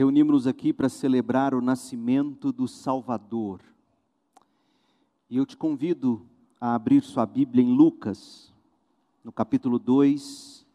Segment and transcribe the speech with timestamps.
[0.00, 3.60] reunimos-nos aqui para celebrar o nascimento do Salvador.
[5.28, 6.26] E eu te convido
[6.58, 8.50] a abrir sua Bíblia em Lucas,
[9.22, 10.66] no capítulo 2,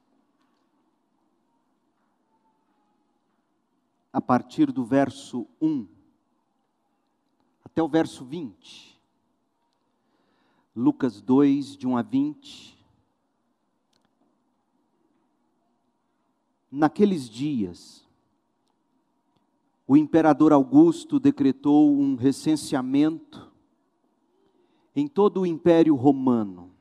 [4.13, 5.87] a partir do verso 1
[7.63, 9.01] até o verso 20.
[10.75, 12.77] Lucas 2, de 1 a 20.
[16.69, 18.04] Naqueles dias,
[19.87, 23.51] o imperador Augusto decretou um recenseamento
[24.95, 26.71] em todo o Império Romano.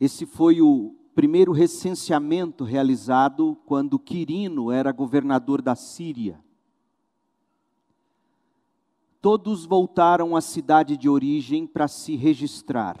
[0.00, 6.42] Esse foi o primeiro recenseamento realizado quando Quirino era governador da Síria.
[9.20, 12.98] Todos voltaram à cidade de origem para se registrar.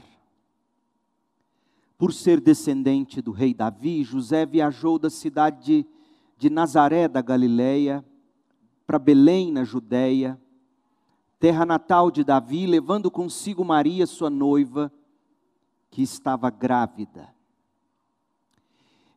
[1.96, 5.86] Por ser descendente do rei Davi, José viajou da cidade de
[6.40, 8.02] de Nazaré da Galileia
[8.86, 10.40] para Belém, na Judéia,
[11.38, 14.90] terra natal de Davi, levando consigo Maria, sua noiva,
[15.90, 17.28] que estava grávida.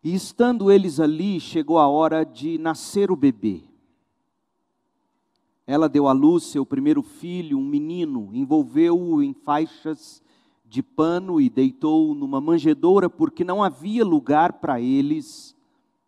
[0.03, 3.61] E estando eles ali, chegou a hora de nascer o bebê.
[5.65, 10.21] Ela deu à luz seu primeiro filho, um menino, envolveu-o em faixas
[10.65, 15.52] de pano e deitou-o numa manjedoura, porque não havia lugar para eles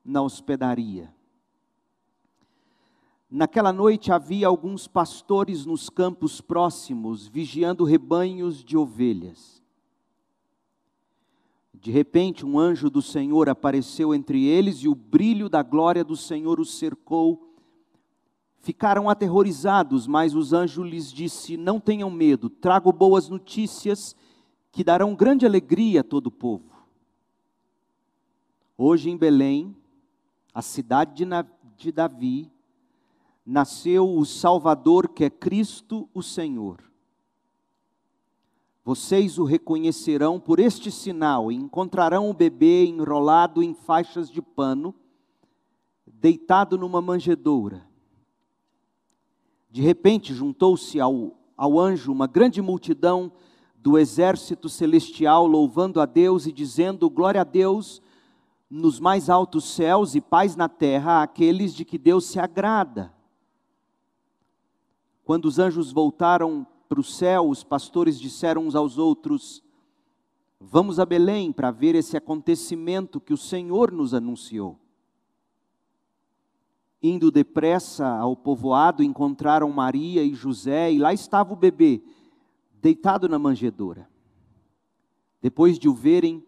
[0.06, 1.12] na hospedaria.
[3.30, 9.62] Naquela noite havia alguns pastores nos campos próximos, vigiando rebanhos de ovelhas.
[11.74, 16.16] De repente, um anjo do Senhor apareceu entre eles e o brilho da glória do
[16.16, 17.54] Senhor os cercou.
[18.60, 24.16] Ficaram aterrorizados, mas os anjos lhes disse: Não tenham medo, trago boas notícias
[24.72, 26.76] que darão grande alegria a todo o povo.
[28.78, 29.76] Hoje em Belém,
[30.56, 31.26] a cidade
[31.76, 32.50] de Davi,
[33.46, 36.82] nasceu o Salvador que é Cristo o Senhor.
[38.82, 44.96] Vocês o reconhecerão por este sinal e encontrarão o bebê enrolado em faixas de pano,
[46.08, 47.86] deitado numa manjedoura.
[49.70, 53.30] De repente juntou-se ao, ao anjo uma grande multidão
[53.76, 58.02] do exército celestial, louvando a Deus e dizendo: Glória a Deus
[58.70, 63.14] nos mais altos céus e paz na terra àqueles de que Deus se agrada.
[65.24, 69.64] Quando os anjos voltaram para o céu, os pastores disseram uns aos outros:
[70.60, 74.80] Vamos a Belém para ver esse acontecimento que o Senhor nos anunciou.
[77.02, 82.02] Indo depressa ao povoado, encontraram Maria e José, e lá estava o bebê,
[82.82, 84.10] deitado na manjedoura.
[85.42, 86.44] Depois de o verem,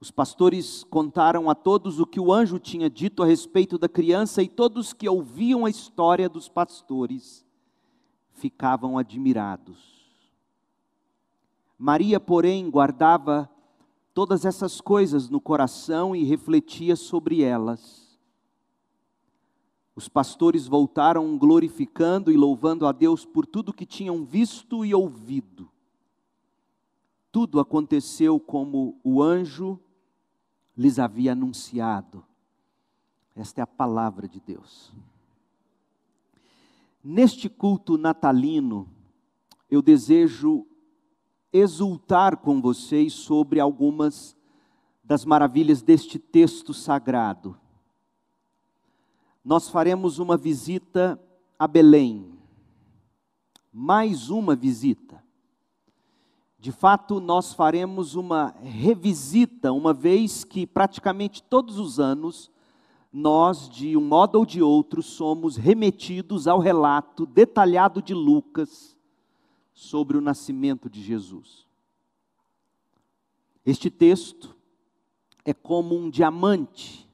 [0.00, 4.42] os pastores contaram a todos o que o anjo tinha dito a respeito da criança,
[4.42, 7.44] e todos que ouviam a história dos pastores
[8.32, 10.00] ficavam admirados.
[11.78, 13.50] Maria, porém, guardava
[14.14, 18.18] todas essas coisas no coração e refletia sobre elas.
[19.94, 25.70] Os pastores voltaram glorificando e louvando a Deus por tudo que tinham visto e ouvido.
[27.30, 29.78] Tudo aconteceu como o anjo
[30.80, 32.24] lhes havia anunciado.
[33.36, 34.90] Esta é a palavra de Deus.
[37.04, 38.88] Neste culto natalino,
[39.70, 40.66] eu desejo
[41.52, 44.34] exultar com vocês sobre algumas
[45.04, 47.60] das maravilhas deste texto sagrado.
[49.44, 51.20] Nós faremos uma visita
[51.58, 52.38] a Belém,
[53.70, 55.22] mais uma visita.
[56.60, 62.50] De fato, nós faremos uma revisita, uma vez que praticamente todos os anos
[63.10, 68.94] nós, de um modo ou de outro, somos remetidos ao relato detalhado de Lucas
[69.72, 71.66] sobre o nascimento de Jesus.
[73.64, 74.54] Este texto
[75.46, 77.08] é como um diamante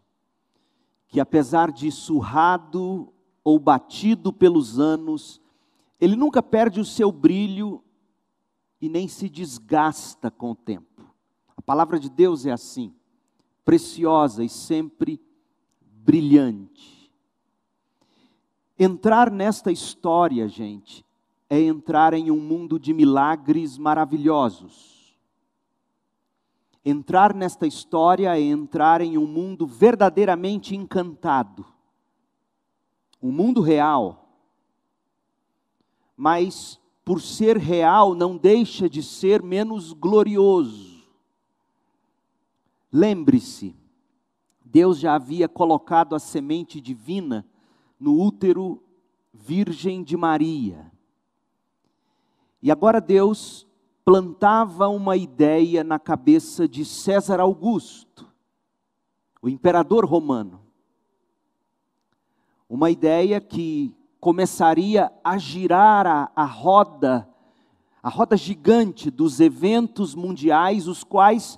[1.06, 3.12] que, apesar de surrado
[3.44, 5.40] ou batido pelos anos,
[6.00, 7.80] ele nunca perde o seu brilho
[8.80, 11.02] e nem se desgasta com o tempo.
[11.56, 12.94] A palavra de Deus é assim,
[13.64, 15.20] preciosa e sempre
[15.80, 17.10] brilhante.
[18.78, 21.04] Entrar nesta história, gente,
[21.48, 25.16] é entrar em um mundo de milagres maravilhosos.
[26.84, 31.64] Entrar nesta história é entrar em um mundo verdadeiramente encantado.
[33.20, 34.28] Um mundo real.
[36.16, 41.06] Mas por ser real, não deixa de ser menos glorioso.
[42.92, 43.76] Lembre-se,
[44.64, 47.46] Deus já havia colocado a semente divina
[48.00, 48.82] no útero
[49.32, 50.90] virgem de Maria.
[52.60, 53.64] E agora Deus
[54.04, 58.26] plantava uma ideia na cabeça de César Augusto,
[59.40, 60.60] o imperador romano.
[62.68, 63.95] Uma ideia que
[64.26, 67.28] começaria a girar a, a roda,
[68.02, 71.56] a roda gigante dos eventos mundiais, os quais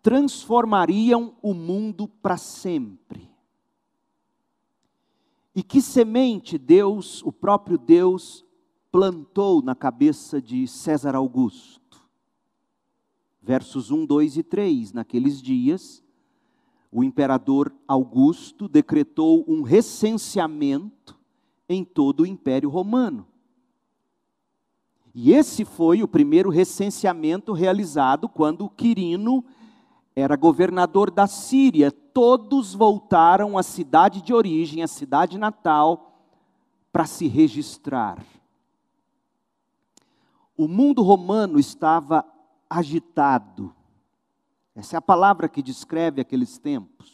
[0.00, 3.28] transformariam o mundo para sempre.
[5.56, 8.44] E que semente Deus, o próprio Deus,
[8.92, 12.00] plantou na cabeça de César Augusto?
[13.42, 14.92] Versos 1, 2 e 3.
[14.92, 16.00] Naqueles dias,
[16.92, 21.23] o imperador Augusto decretou um recenseamento
[21.68, 23.26] em todo o Império Romano.
[25.14, 29.44] E esse foi o primeiro recenseamento realizado quando Quirino
[30.16, 31.92] era governador da Síria.
[31.92, 36.20] Todos voltaram à cidade de origem, à cidade natal,
[36.92, 38.24] para se registrar.
[40.56, 42.24] O mundo romano estava
[42.68, 43.74] agitado.
[44.74, 47.13] Essa é a palavra que descreve aqueles tempos.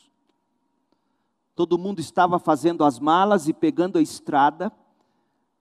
[1.60, 4.72] Todo mundo estava fazendo as malas e pegando a estrada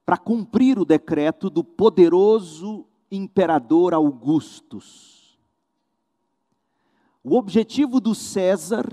[0.06, 5.38] para cumprir o decreto do poderoso imperador Augustus.
[7.22, 8.90] O objetivo do César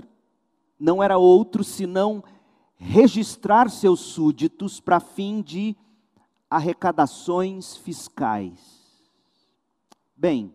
[0.77, 2.21] não era outro senão
[2.75, 5.77] registrar seus súditos para fim de
[6.49, 8.59] arrecadações fiscais.
[10.13, 10.53] Bem,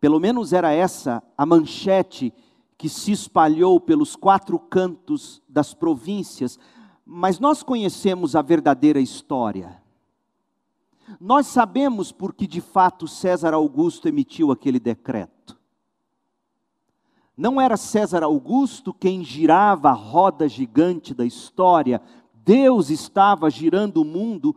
[0.00, 2.34] pelo menos era essa a manchete
[2.82, 6.58] que se espalhou pelos quatro cantos das províncias,
[7.06, 9.80] mas nós conhecemos a verdadeira história.
[11.20, 15.56] Nós sabemos porque de fato César Augusto emitiu aquele decreto.
[17.36, 22.02] Não era César Augusto quem girava a roda gigante da história,
[22.34, 24.56] Deus estava girando o mundo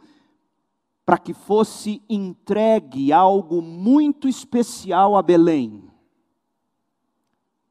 [1.05, 5.84] para que fosse entregue algo muito especial a Belém,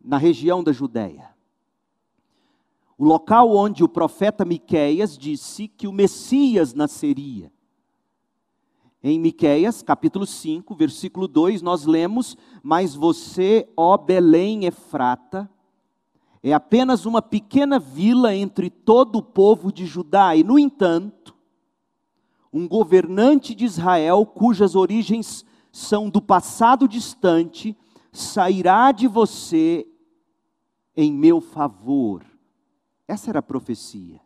[0.04, 1.34] na região da Judéia.
[2.96, 7.50] O local onde o profeta Miqueias disse que o Messias nasceria.
[9.02, 15.50] Em Miqueias, capítulo 5, versículo 2, nós lemos: "Mas você, ó Belém Efrata,
[16.42, 21.34] é apenas uma pequena vila entre todo o povo de Judá, e no entanto,
[22.52, 27.76] um governante de Israel, cujas origens são do passado distante,
[28.12, 29.86] sairá de você
[30.96, 32.24] em meu favor.
[33.06, 34.20] Essa era a profecia.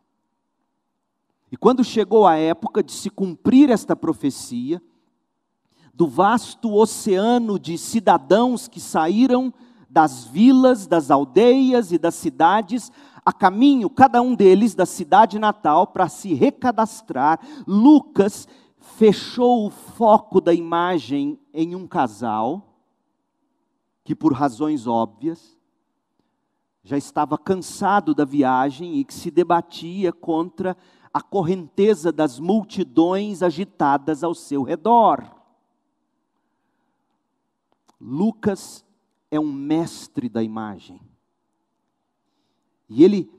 [1.50, 4.82] E quando chegou a época de se cumprir esta profecia,
[5.94, 9.52] do vasto oceano de cidadãos que saíram
[9.90, 12.92] das vilas, das aldeias e das cidades,
[13.24, 18.46] a caminho, cada um deles, da cidade natal para se recadastrar, Lucas
[18.78, 22.76] fechou o foco da imagem em um casal
[24.04, 25.57] que, por razões óbvias,
[26.88, 30.74] já estava cansado da viagem e que se debatia contra
[31.12, 35.22] a correnteza das multidões agitadas ao seu redor.
[38.00, 38.86] Lucas
[39.30, 40.98] é um mestre da imagem.
[42.88, 43.30] E ele,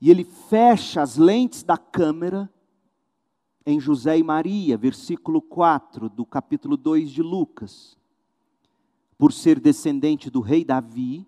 [0.00, 2.48] e ele fecha as lentes da câmera
[3.66, 7.98] em José e Maria, versículo 4 do capítulo 2 de Lucas.
[9.18, 11.26] Por ser descendente do rei Davi,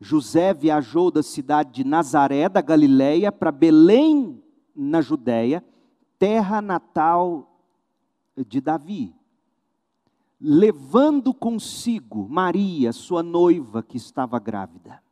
[0.00, 4.42] José viajou da cidade de Nazaré, da Galileia, para Belém,
[4.74, 5.64] na Judéia,
[6.18, 7.50] terra natal
[8.36, 9.14] de Davi,
[10.40, 15.02] levando consigo Maria, sua noiva, que estava grávida.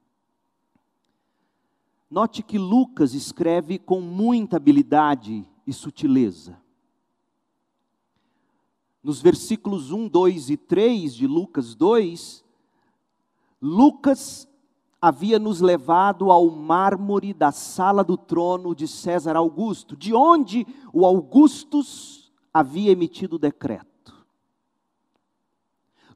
[2.09, 6.57] Note que Lucas escreve com muita habilidade e sutileza.
[9.03, 12.45] Nos versículos 1, 2 e 3 de Lucas 2,
[13.61, 14.49] Lucas
[15.01, 21.05] havia nos levado ao mármore da sala do trono de César Augusto, de onde o
[21.05, 23.87] Augustus havia emitido o decreto.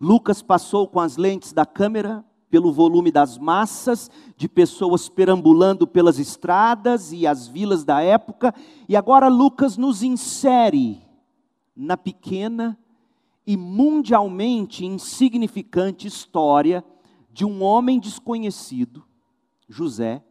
[0.00, 6.18] Lucas passou com as lentes da câmera pelo volume das massas de pessoas perambulando pelas
[6.18, 8.52] estradas e as vilas da época,
[8.88, 11.00] e agora Lucas nos insere
[11.76, 12.78] na pequena
[13.46, 16.84] e mundialmente insignificante história
[17.40, 19.02] de um homem desconhecido,
[19.66, 20.22] José,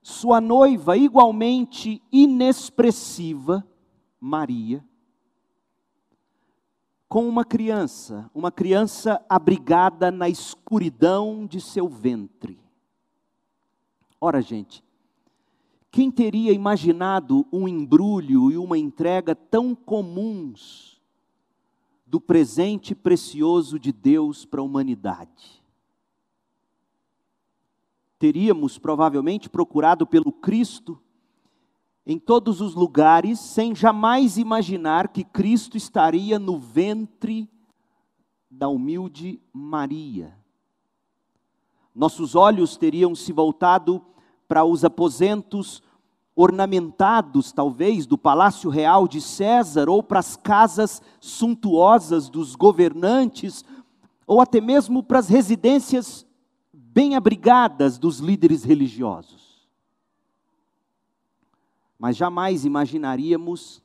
[0.00, 3.66] sua noiva igualmente inexpressiva,
[4.20, 4.84] Maria,
[7.08, 12.60] com uma criança, uma criança abrigada na escuridão de seu ventre.
[14.20, 14.84] Ora, gente,
[15.90, 20.95] Quem teria imaginado um embrulho e uma entrega tão comuns
[22.06, 25.62] do presente precioso de Deus para a humanidade?
[28.18, 30.98] Teríamos provavelmente procurado pelo Cristo
[32.06, 37.50] em todos os lugares, sem jamais imaginar que Cristo estaria no ventre
[38.48, 40.38] da humilde Maria.
[41.92, 44.04] Nossos olhos teriam se voltado
[44.46, 45.82] para os aposentos
[46.36, 53.64] ornamentados, talvez, do palácio real de César, ou para as casas suntuosas dos governantes,
[54.26, 56.26] ou até mesmo para as residências
[56.70, 59.66] bem abrigadas dos líderes religiosos.
[61.98, 63.82] Mas jamais imaginaríamos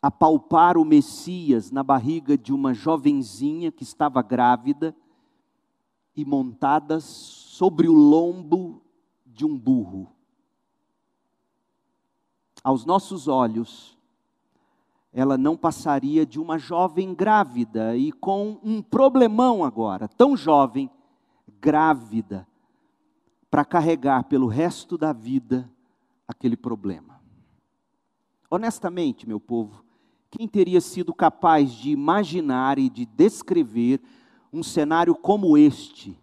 [0.00, 4.94] apalpar o Messias na barriga de uma jovenzinha que estava grávida
[6.14, 8.82] e montada sobre o lombo
[9.26, 10.19] de um burro.
[12.62, 13.96] Aos nossos olhos,
[15.12, 20.90] ela não passaria de uma jovem grávida e com um problemão agora, tão jovem,
[21.60, 22.46] grávida,
[23.50, 25.70] para carregar pelo resto da vida
[26.28, 27.20] aquele problema.
[28.48, 29.84] Honestamente, meu povo,
[30.30, 34.00] quem teria sido capaz de imaginar e de descrever
[34.52, 36.16] um cenário como este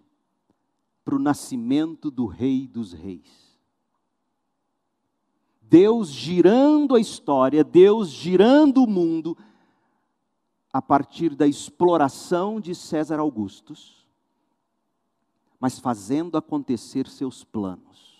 [1.03, 3.46] para o nascimento do Rei dos Reis?
[5.69, 9.37] Deus girando a história, Deus girando o mundo
[10.71, 14.07] a partir da exploração de César Augustus,
[15.59, 18.15] mas fazendo acontecer seus planos.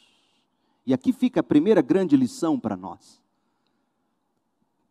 [0.85, 3.21] E aqui fica a primeira grande lição para nós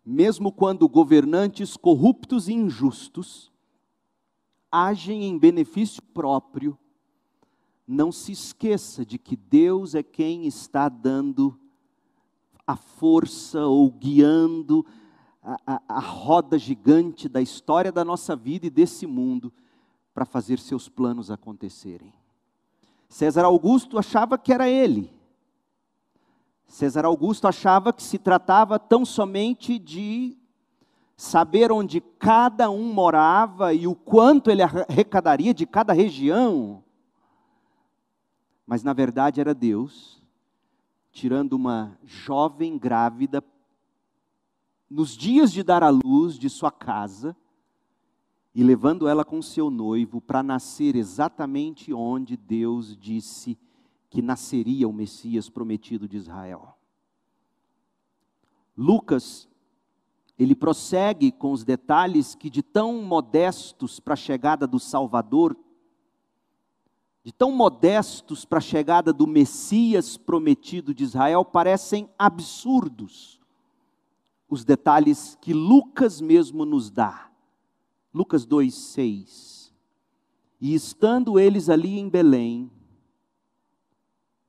[0.07, 3.51] mesmo quando governantes corruptos e injustos
[4.71, 6.79] agem em benefício próprio,
[7.85, 11.59] não se esqueça de que Deus é quem está dando
[12.67, 14.85] a força ou guiando
[15.43, 19.53] a, a, a roda gigante da história da nossa vida e desse mundo
[20.13, 22.13] para fazer seus planos acontecerem.
[23.09, 25.15] César Augusto achava que era ele,
[26.67, 30.37] César Augusto achava que se tratava tão somente de
[31.17, 36.83] saber onde cada um morava e o quanto ele arrecadaria de cada região.
[38.67, 40.21] Mas na verdade era Deus
[41.17, 43.43] tirando uma jovem grávida
[44.89, 47.35] nos dias de dar à luz de sua casa
[48.55, 53.59] e levando ela com seu noivo para nascer exatamente onde Deus disse
[54.11, 56.77] que nasceria o Messias prometido de Israel.
[58.77, 59.49] Lucas,
[60.39, 65.57] ele prossegue com os detalhes que, de tão modestos para a chegada do Salvador,
[67.27, 73.41] de tão modestos para a chegada do Messias prometido de Israel, parecem absurdos.
[74.49, 77.29] Os detalhes que Lucas mesmo nos dá.
[78.15, 79.73] Lucas 2,6.
[80.61, 82.71] E estando eles ali em Belém,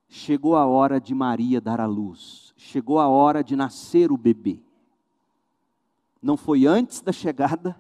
[0.08, 4.62] chegou a hora de Maria dar à luz, chegou a hora de nascer o bebê.
[6.22, 7.76] Não foi antes da chegada,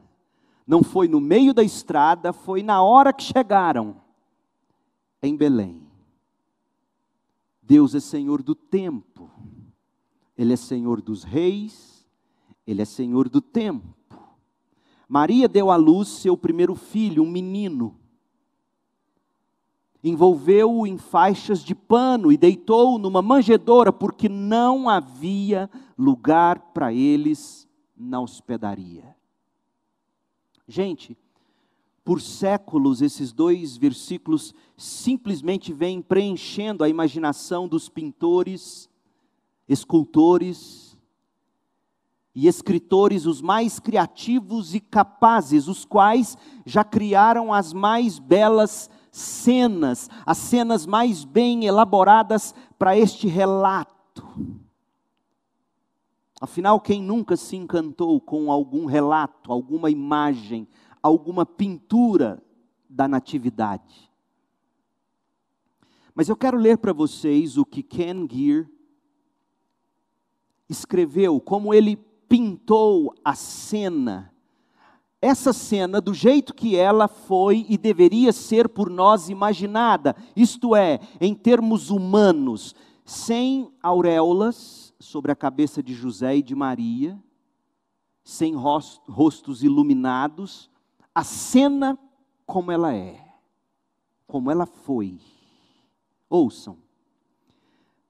[0.65, 4.06] não foi no meio da estrada, foi na hora que chegaram
[5.21, 5.87] em Belém.
[7.61, 9.29] Deus é Senhor do tempo,
[10.37, 12.07] Ele é Senhor dos reis,
[12.65, 13.95] Ele é Senhor do tempo.
[15.07, 17.97] Maria deu à luz seu primeiro filho, um menino
[20.03, 27.67] envolveu-o em faixas de pano e deitou-o numa manjedoura, porque não havia lugar para eles
[27.95, 29.15] na hospedaria.
[30.67, 31.17] Gente,
[32.07, 38.89] por séculos esses dois versículos simplesmente vêm preenchendo a imaginação dos pintores,
[39.67, 40.97] escultores
[42.33, 50.09] e escritores os mais criativos e capazes, os quais já criaram as mais belas cenas,
[50.25, 54.25] as cenas mais bem elaboradas para este relato.
[56.39, 60.67] Afinal, quem nunca se encantou com algum relato, alguma imagem,
[61.07, 62.43] alguma pintura
[62.89, 64.11] da natividade?
[66.13, 68.67] Mas eu quero ler para vocês o que Ken Gear
[70.69, 71.95] escreveu, como ele
[72.27, 74.33] pintou a cena
[75.21, 80.99] essa cena do jeito que ela foi e deveria ser por nós imaginada, isto é,
[81.19, 87.17] em termos humanos, sem auréolas sobre a cabeça de José e de Maria,
[88.23, 90.69] sem rostos iluminados,
[91.17, 91.97] a cena
[92.45, 93.19] como ela é,
[94.27, 95.17] como ela foi.
[96.29, 96.77] Ouçam.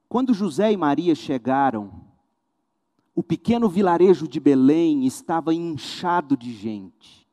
[0.10, 1.90] Quando José e Maria chegaram,
[3.16, 7.26] o pequeno vilarejo de Belém estava inchado de gente.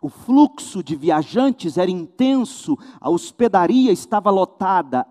[0.00, 5.04] O fluxo de viajantes era intenso, a hospedaria estava lotada,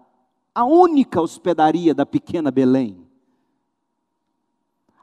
[0.56, 3.06] a única hospedaria da pequena Belém.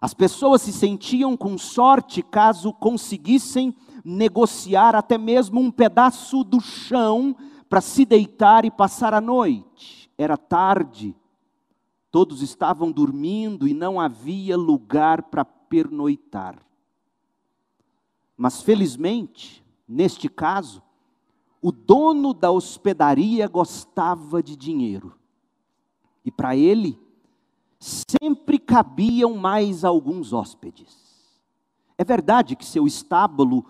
[0.00, 3.74] As pessoas se sentiam com sorte caso conseguissem
[4.04, 7.34] negociar até mesmo um pedaço do chão
[7.68, 10.10] para se deitar e passar a noite.
[10.18, 11.16] Era tarde,
[12.10, 16.58] todos estavam dormindo e não havia lugar para pernoitar.
[18.36, 20.82] Mas felizmente, neste caso,
[21.62, 25.18] o dono da hospedaria gostava de dinheiro.
[26.24, 26.98] E para ele,
[27.78, 30.96] sempre cabiam mais alguns hóspedes.
[31.96, 33.64] É verdade que seu estábulo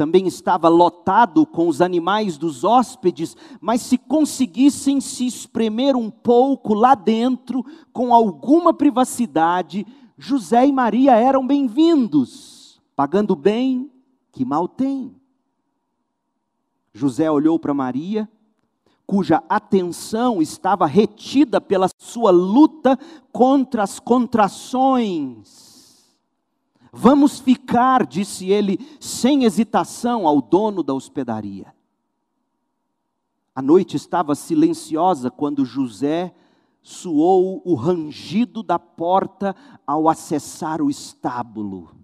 [0.00, 6.72] também estava lotado com os animais dos hóspedes, mas se conseguissem se espremer um pouco
[6.72, 13.90] lá dentro, com alguma privacidade, José e Maria eram bem-vindos, pagando bem,
[14.32, 15.14] que mal tem.
[16.94, 18.26] José olhou para Maria,
[19.06, 22.98] cuja atenção estava retida pela sua luta
[23.30, 25.69] contra as contrações
[26.92, 31.72] Vamos ficar, disse ele, sem hesitação ao dono da hospedaria.
[33.54, 36.34] A noite estava silenciosa quando José
[36.82, 39.54] soou o rangido da porta
[39.86, 41.94] ao acessar o estábulo.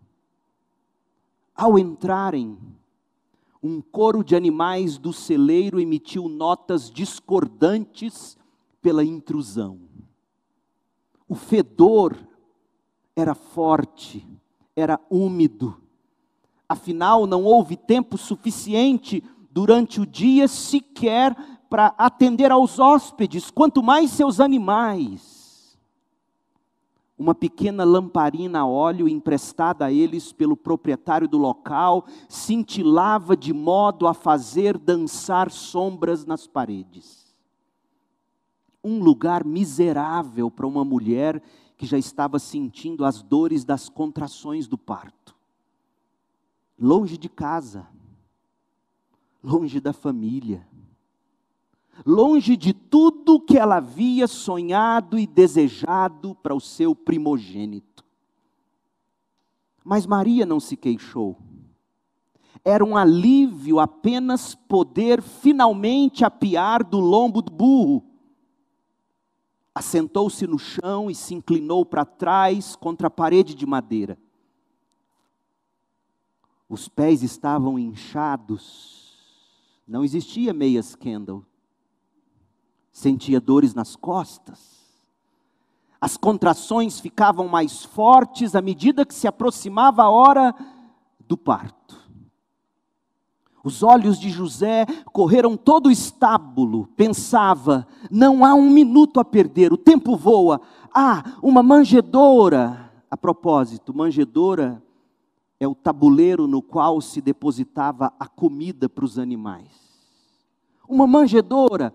[1.54, 2.58] Ao entrarem,
[3.62, 8.36] um coro de animais do celeiro emitiu notas discordantes
[8.80, 9.80] pela intrusão.
[11.26, 12.16] O fedor
[13.16, 14.26] era forte
[14.76, 15.80] era úmido.
[16.68, 21.34] Afinal, não houve tempo suficiente durante o dia sequer
[21.70, 25.36] para atender aos hóspedes, quanto mais seus animais.
[27.18, 34.06] Uma pequena lamparina a óleo emprestada a eles pelo proprietário do local cintilava de modo
[34.06, 37.34] a fazer dançar sombras nas paredes.
[38.84, 41.42] Um lugar miserável para uma mulher
[41.76, 45.36] que já estava sentindo as dores das contrações do parto.
[46.78, 47.86] Longe de casa,
[49.42, 50.66] longe da família,
[52.04, 58.04] longe de tudo que ela havia sonhado e desejado para o seu primogênito.
[59.84, 61.36] Mas Maria não se queixou.
[62.64, 68.05] Era um alívio apenas poder finalmente apiar do lombo do burro
[69.76, 74.18] assentou-se no chão e se inclinou para trás contra a parede de madeira.
[76.66, 79.18] Os pés estavam inchados,
[79.86, 81.44] não existia meias Kendall.
[82.90, 84.80] Sentia dores nas costas.
[86.00, 90.54] As contrações ficavam mais fortes à medida que se aproximava a hora
[91.20, 91.95] do parto.
[93.66, 99.72] Os olhos de José correram todo o estábulo, pensava: não há um minuto a perder,
[99.72, 100.60] o tempo voa.
[100.94, 102.92] Ah, uma manjedoura.
[103.10, 104.80] A propósito, manjedoura
[105.58, 109.72] é o tabuleiro no qual se depositava a comida para os animais.
[110.88, 111.92] Uma manjedoura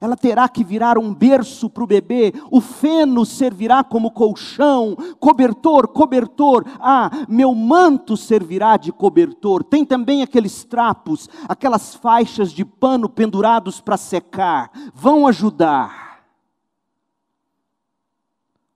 [0.00, 5.88] ela terá que virar um berço para o bebê, o feno servirá como colchão, cobertor,
[5.88, 6.64] cobertor.
[6.78, 9.64] Ah, meu manto servirá de cobertor.
[9.64, 16.22] Tem também aqueles trapos, aquelas faixas de pano pendurados para secar, vão ajudar.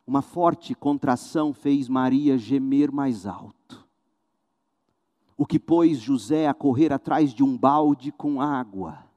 [0.04, 3.86] Uma forte contração fez Maria gemer mais alto,
[5.36, 9.11] o que pôs José a correr atrás de um balde com água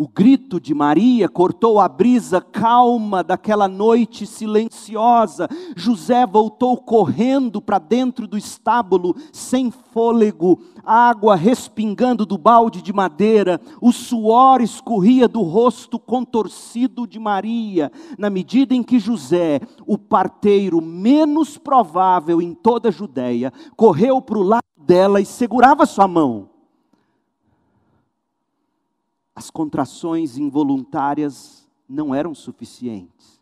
[0.00, 5.46] o grito de Maria cortou a brisa calma daquela noite silenciosa.
[5.76, 13.60] José voltou correndo para dentro do estábulo, sem fôlego, água respingando do balde de madeira,
[13.78, 20.80] o suor escorria do rosto contorcido de Maria, na medida em que José, o parteiro
[20.80, 26.49] menos provável em toda a Judéia, correu para o lado dela e segurava sua mão
[29.40, 33.40] as contrações involuntárias não eram suficientes.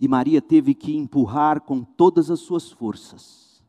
[0.00, 3.62] E Maria teve que empurrar com todas as suas forças.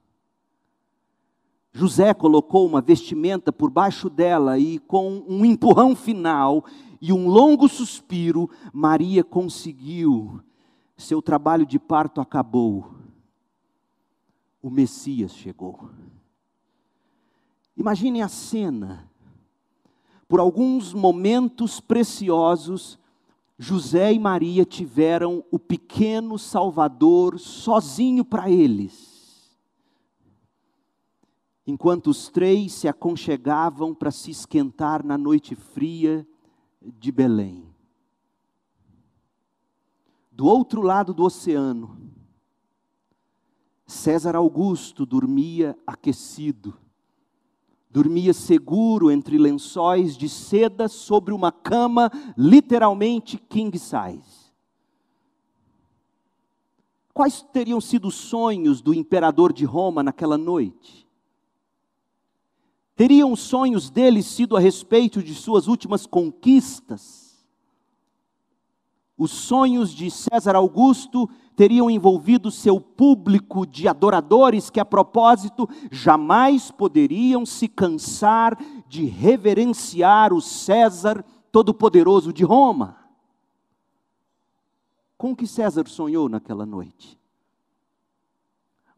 [1.71, 6.65] José colocou uma vestimenta por baixo dela e, com um empurrão final
[6.99, 10.41] e um longo suspiro, Maria conseguiu.
[10.97, 12.95] Seu trabalho de parto acabou.
[14.63, 15.91] O Messias chegou.
[17.78, 19.08] Imagine a cena
[20.27, 22.99] por alguns momentos preciosos,
[23.57, 29.55] José e Maria tiveram o pequeno Salvador sozinho para eles.
[31.65, 36.27] Enquanto os três se aconchegavam para se esquentar na noite fria
[36.81, 37.65] de Belém.
[40.31, 41.97] Do outro lado do oceano,
[43.88, 46.77] César Augusto dormia aquecido
[47.95, 54.51] dormia seguro entre lençóis de seda sobre uma cama literalmente king size.
[57.13, 61.08] Quais teriam sido os sonhos do imperador de Roma naquela noite?
[62.97, 67.24] Teriam os sonhos dele sido a respeito de suas últimas conquistas?
[69.17, 76.69] Os sonhos de César Augusto teriam envolvido seu público de adoradores que, a propósito, jamais
[76.69, 82.97] poderiam se cansar de reverenciar o César Todo-Poderoso de Roma.
[85.17, 87.17] Com que César sonhou naquela noite?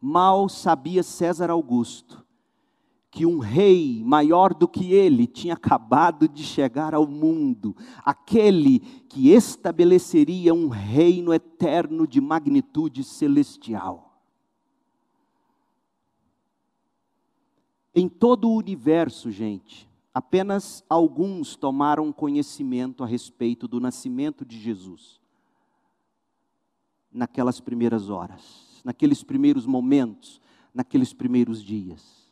[0.02, 2.27] Mal sabia César Augusto
[3.10, 9.30] que um rei maior do que ele tinha acabado de chegar ao mundo, aquele que
[9.30, 14.22] estabeleceria um reino eterno de magnitude celestial.
[17.96, 25.20] Em todo o universo, gente, apenas alguns tomaram conhecimento a respeito do nascimento de Jesus.
[27.12, 30.40] Naquelas primeiras horas, naqueles primeiros momentos,
[30.74, 32.27] naqueles primeiros dias.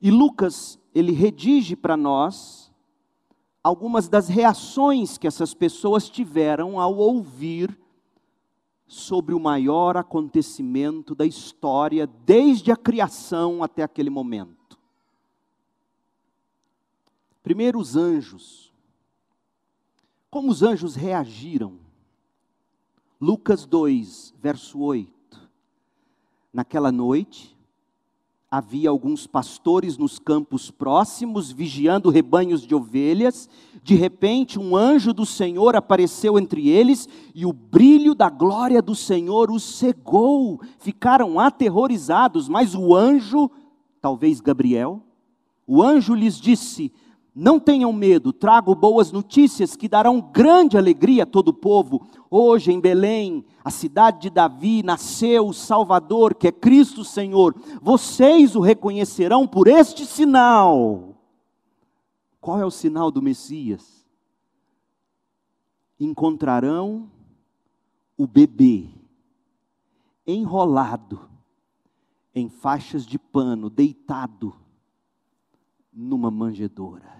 [0.00, 2.72] E Lucas, ele redige para nós
[3.62, 7.76] algumas das reações que essas pessoas tiveram ao ouvir
[8.86, 14.78] sobre o maior acontecimento da história, desde a criação até aquele momento.
[17.42, 18.72] Primeiro, os anjos.
[20.30, 21.78] Como os anjos reagiram?
[23.20, 25.48] Lucas 2, verso 8.
[26.52, 27.55] Naquela noite,
[28.50, 33.48] havia alguns pastores nos campos próximos, vigiando rebanhos de ovelhas.
[33.82, 38.94] De repente, um anjo do Senhor apareceu entre eles e o brilho da glória do
[38.94, 40.60] Senhor os cegou.
[40.78, 43.50] Ficaram aterrorizados, mas o anjo,
[44.00, 45.02] talvez Gabriel,
[45.66, 46.92] o anjo lhes disse:
[47.38, 52.08] não tenham medo, trago boas notícias que darão grande alegria a todo o povo.
[52.30, 57.54] Hoje em Belém, a cidade de Davi, nasceu o Salvador, que é Cristo Senhor.
[57.82, 61.14] Vocês o reconhecerão por este sinal.
[62.40, 64.08] Qual é o sinal do Messias?
[66.00, 67.10] Encontrarão
[68.16, 68.88] o bebê
[70.26, 71.28] enrolado
[72.34, 74.54] em faixas de pano, deitado
[75.92, 77.15] numa manjedoura.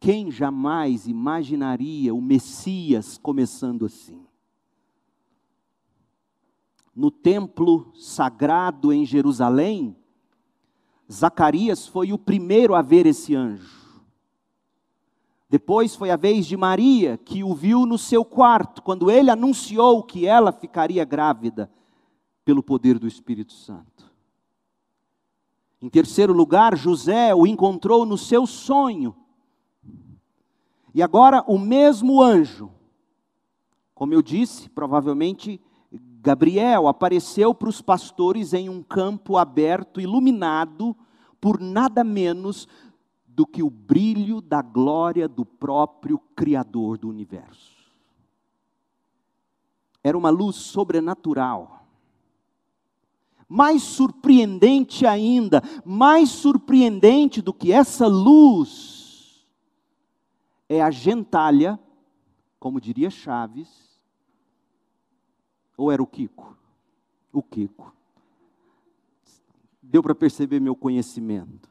[0.00, 4.24] Quem jamais imaginaria o Messias começando assim?
[6.94, 9.96] No templo sagrado em Jerusalém,
[11.10, 13.78] Zacarias foi o primeiro a ver esse anjo.
[15.50, 20.02] Depois foi a vez de Maria, que o viu no seu quarto, quando ele anunciou
[20.02, 21.70] que ela ficaria grávida
[22.44, 24.12] pelo poder do Espírito Santo.
[25.80, 29.16] Em terceiro lugar, José o encontrou no seu sonho
[30.94, 32.70] e agora o mesmo anjo,
[33.94, 35.60] como eu disse, provavelmente
[36.20, 40.96] Gabriel apareceu para os pastores em um campo aberto, iluminado
[41.40, 42.68] por nada menos
[43.26, 47.76] do que o brilho da glória do próprio Criador do universo.
[50.02, 51.86] Era uma luz sobrenatural.
[53.48, 58.97] Mais surpreendente ainda, mais surpreendente do que essa luz,
[60.68, 61.78] é a gentalha,
[62.60, 63.98] como diria Chaves,
[65.76, 66.56] ou era o Kiko?
[67.32, 67.92] O Kiko.
[69.82, 71.70] Deu para perceber meu conhecimento.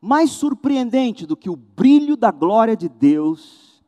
[0.00, 3.82] Mais surpreendente do que o brilho da glória de Deus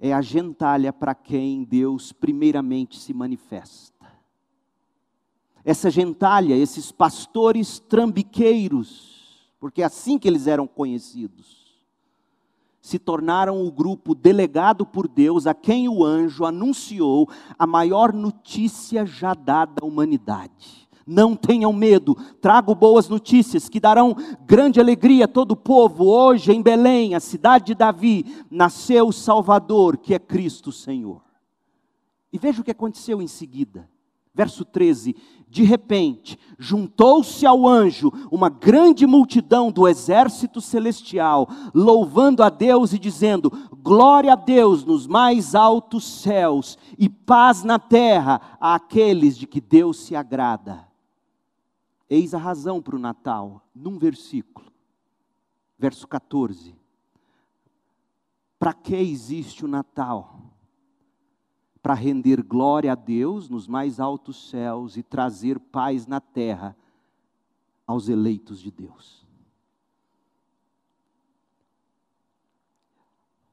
[0.00, 3.94] é a gentalha para quem Deus primeiramente se manifesta.
[5.64, 11.63] Essa gentalha, esses pastores trambiqueiros, porque é assim que eles eram conhecidos
[12.84, 17.26] se tornaram o grupo delegado por Deus a quem o anjo anunciou
[17.58, 20.86] a maior notícia já dada à humanidade.
[21.06, 26.04] Não tenham medo, trago boas notícias que darão grande alegria a todo o povo.
[26.04, 31.22] Hoje em Belém, a cidade de Davi, nasceu o Salvador, que é Cristo Senhor.
[32.30, 33.88] E veja o que aconteceu em seguida.
[34.34, 35.14] Verso 13:
[35.48, 42.98] De repente, juntou-se ao anjo uma grande multidão do exército celestial, louvando a Deus e
[42.98, 49.60] dizendo: Glória a Deus nos mais altos céus e paz na terra àqueles de que
[49.60, 50.88] Deus se agrada.
[52.10, 54.66] Eis a razão para o Natal, num versículo,
[55.78, 56.74] verso 14.
[58.58, 60.53] Para que existe o Natal?
[61.84, 66.74] Para render glória a Deus nos mais altos céus e trazer paz na terra
[67.86, 69.22] aos eleitos de Deus.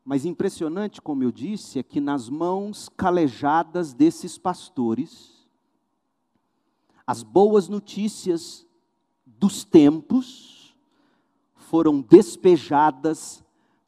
[0.05, 5.45] Mas impressionante, como eu disse, é que nas mãos calejadas desses pastores,
[7.05, 8.65] as boas notícias
[9.25, 10.73] dos tempos
[11.53, 13.43] foram despejadas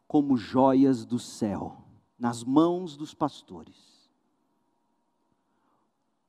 [0.06, 1.78] como joias do céu,
[2.20, 3.93] nas mãos dos pastores.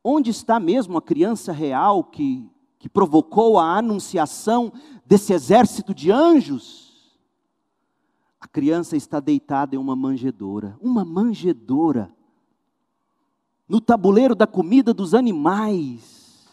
[0.06, 2.46] Onde está mesmo a criança real que,
[2.78, 4.70] que provocou a anunciação
[5.06, 7.18] desse exército de anjos?
[8.38, 12.14] A criança está deitada em uma manjedoura, uma manjedoura,
[13.66, 16.46] no tabuleiro da comida dos animais.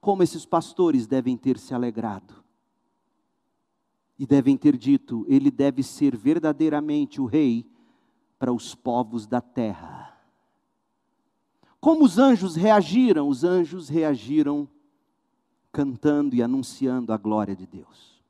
[0.00, 2.34] Como esses pastores devem ter se alegrado
[4.18, 7.64] e devem ter dito: Ele deve ser verdadeiramente o Rei
[8.38, 10.07] para os povos da terra.
[11.80, 13.28] Como os anjos reagiram?
[13.28, 14.68] Os anjos reagiram
[15.70, 18.22] cantando e anunciando a glória de Deus.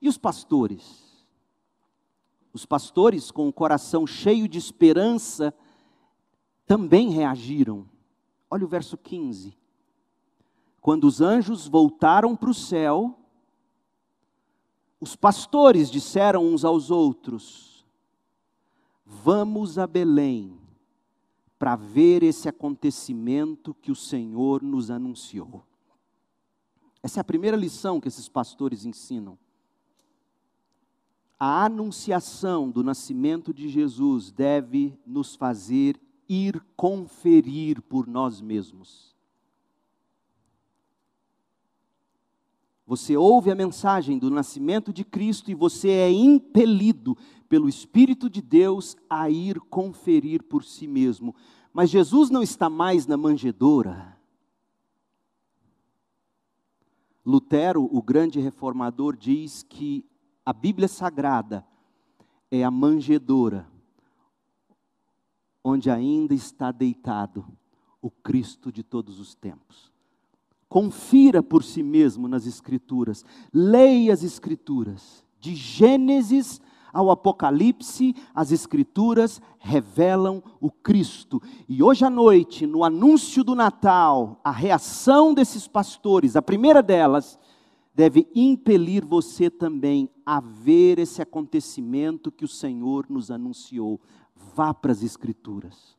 [0.00, 1.26] E os pastores?
[2.52, 5.54] Os pastores, com o coração cheio de esperança,
[6.66, 7.88] também reagiram.
[8.50, 9.56] Olha o verso 15.
[10.80, 13.16] Quando os anjos voltaram para o céu,
[15.00, 17.86] os pastores disseram uns aos outros:
[19.06, 20.61] Vamos a Belém
[21.62, 25.64] para ver esse acontecimento que o Senhor nos anunciou.
[27.00, 29.38] Essa é a primeira lição que esses pastores ensinam.
[31.38, 39.14] A anunciação do nascimento de Jesus deve nos fazer ir conferir por nós mesmos.
[42.84, 47.16] Você ouve a mensagem do nascimento de Cristo e você é impelido
[47.52, 51.34] pelo Espírito de Deus a ir conferir por si mesmo.
[51.70, 54.16] Mas Jesus não está mais na manjedoura.
[57.22, 60.02] Lutero, o grande reformador, diz que
[60.46, 61.62] a Bíblia Sagrada
[62.50, 63.68] é a manjedoura
[65.62, 67.46] onde ainda está deitado
[68.00, 69.92] o Cristo de todos os tempos.
[70.70, 76.58] Confira por si mesmo nas Escrituras, leia as Escrituras, de Gênesis
[76.92, 81.40] ao Apocalipse, as Escrituras revelam o Cristo.
[81.68, 87.38] E hoje à noite, no anúncio do Natal, a reação desses pastores, a primeira delas,
[87.94, 94.00] deve impelir você também a ver esse acontecimento que o Senhor nos anunciou.
[94.54, 95.96] Vá para as Escrituras.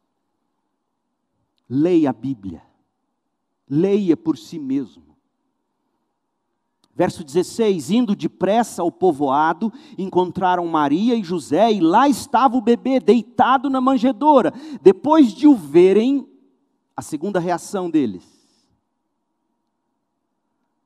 [1.69, 2.61] Leia a Bíblia.
[3.69, 5.12] Leia por si mesmo.
[6.95, 12.99] Verso 16: Indo depressa ao povoado, encontraram Maria e José, e lá estava o bebê
[12.99, 14.53] deitado na manjedoura.
[14.81, 16.27] Depois de o verem,
[16.95, 18.23] a segunda reação deles.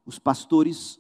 [0.06, 1.00] Os pastores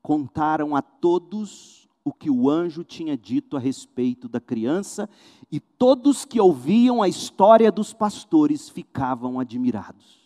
[0.00, 5.08] contaram a todos o que o anjo tinha dito a respeito da criança,
[5.50, 10.21] e todos que ouviam a história dos pastores ficavam admirados.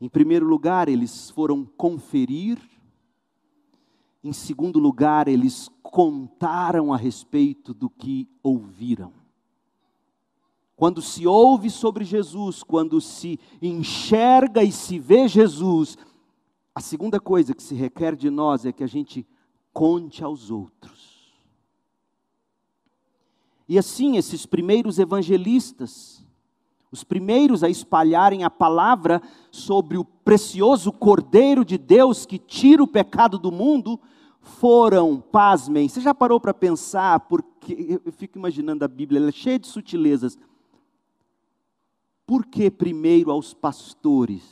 [0.00, 2.58] Em primeiro lugar, eles foram conferir.
[4.24, 9.12] Em segundo lugar, eles contaram a respeito do que ouviram.
[10.74, 15.98] Quando se ouve sobre Jesus, quando se enxerga e se vê Jesus,
[16.74, 19.26] a segunda coisa que se requer de nós é que a gente
[19.72, 21.34] conte aos outros.
[23.68, 26.24] E assim, esses primeiros evangelistas,
[26.92, 32.88] os primeiros a espalharem a palavra sobre o precioso Cordeiro de Deus que tira o
[32.88, 34.00] pecado do mundo
[34.40, 39.32] foram, pasmem, você já parou para pensar, porque eu fico imaginando a Bíblia, ela é
[39.32, 40.38] cheia de sutilezas.
[42.26, 44.42] Por que primeiro aos pastores?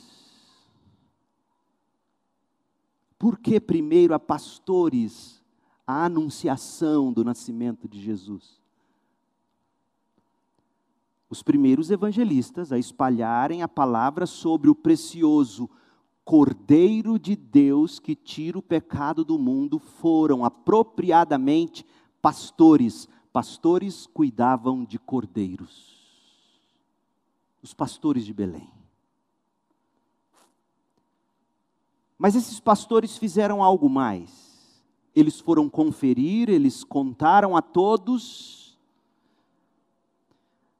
[3.17, 5.43] Por que primeiro a pastores
[5.85, 8.58] a anunciação do nascimento de Jesus?
[11.29, 15.69] Os primeiros evangelistas a espalharem a palavra sobre o precioso
[16.29, 21.83] Cordeiro de Deus que tira o pecado do mundo foram apropriadamente
[22.21, 23.09] pastores.
[23.33, 25.97] Pastores cuidavam de cordeiros.
[27.63, 28.69] Os pastores de Belém.
[32.15, 34.83] Mas esses pastores fizeram algo mais.
[35.15, 38.68] Eles foram conferir, eles contaram a todos.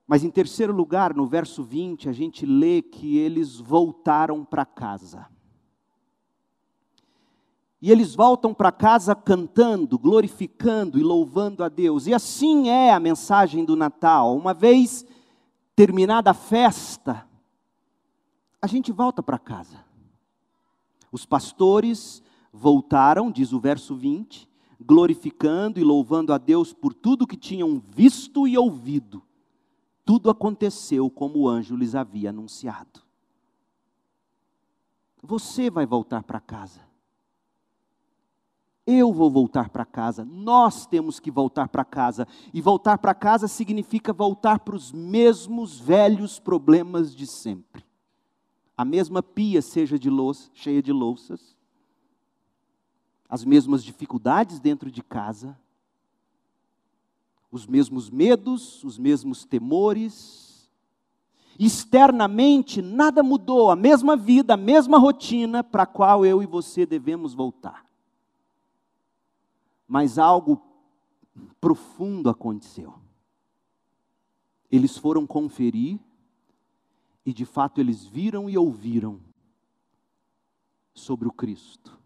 [0.09, 5.27] Mas em terceiro lugar, no verso 20, a gente lê que eles voltaram para casa.
[7.79, 12.07] E eles voltam para casa cantando, glorificando e louvando a Deus.
[12.07, 14.35] E assim é a mensagem do Natal.
[14.35, 15.05] Uma vez
[15.75, 17.27] terminada a festa,
[18.59, 19.85] a gente volta para casa.
[21.11, 24.49] Os pastores voltaram, diz o verso 20,
[24.83, 29.21] glorificando e louvando a Deus por tudo que tinham visto e ouvido.
[30.09, 32.99] Tudo aconteceu como o anjo lhes havia anunciado.
[35.21, 36.81] Você vai voltar para casa.
[38.87, 40.25] Eu vou voltar para casa.
[40.25, 42.27] Nós temos que voltar para casa.
[42.51, 47.85] E voltar para casa significa voltar para os mesmos velhos problemas de sempre
[48.79, 51.57] a mesma pia seja de louça, cheia de louças,
[53.27, 55.59] as mesmas dificuldades dentro de casa,
[57.51, 60.69] os mesmos medos, os mesmos temores.
[61.57, 66.85] Externamente nada mudou, a mesma vida, a mesma rotina para a qual eu e você
[66.85, 67.85] devemos voltar.
[69.87, 70.61] Mas algo
[71.59, 72.95] profundo aconteceu.
[74.71, 75.99] Eles foram conferir
[77.25, 79.19] e de fato eles viram e ouviram
[80.93, 81.98] sobre o Cristo.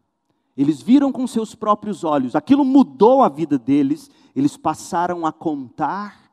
[0.56, 6.32] Eles viram com seus próprios olhos, aquilo mudou a vida deles, eles passaram a contar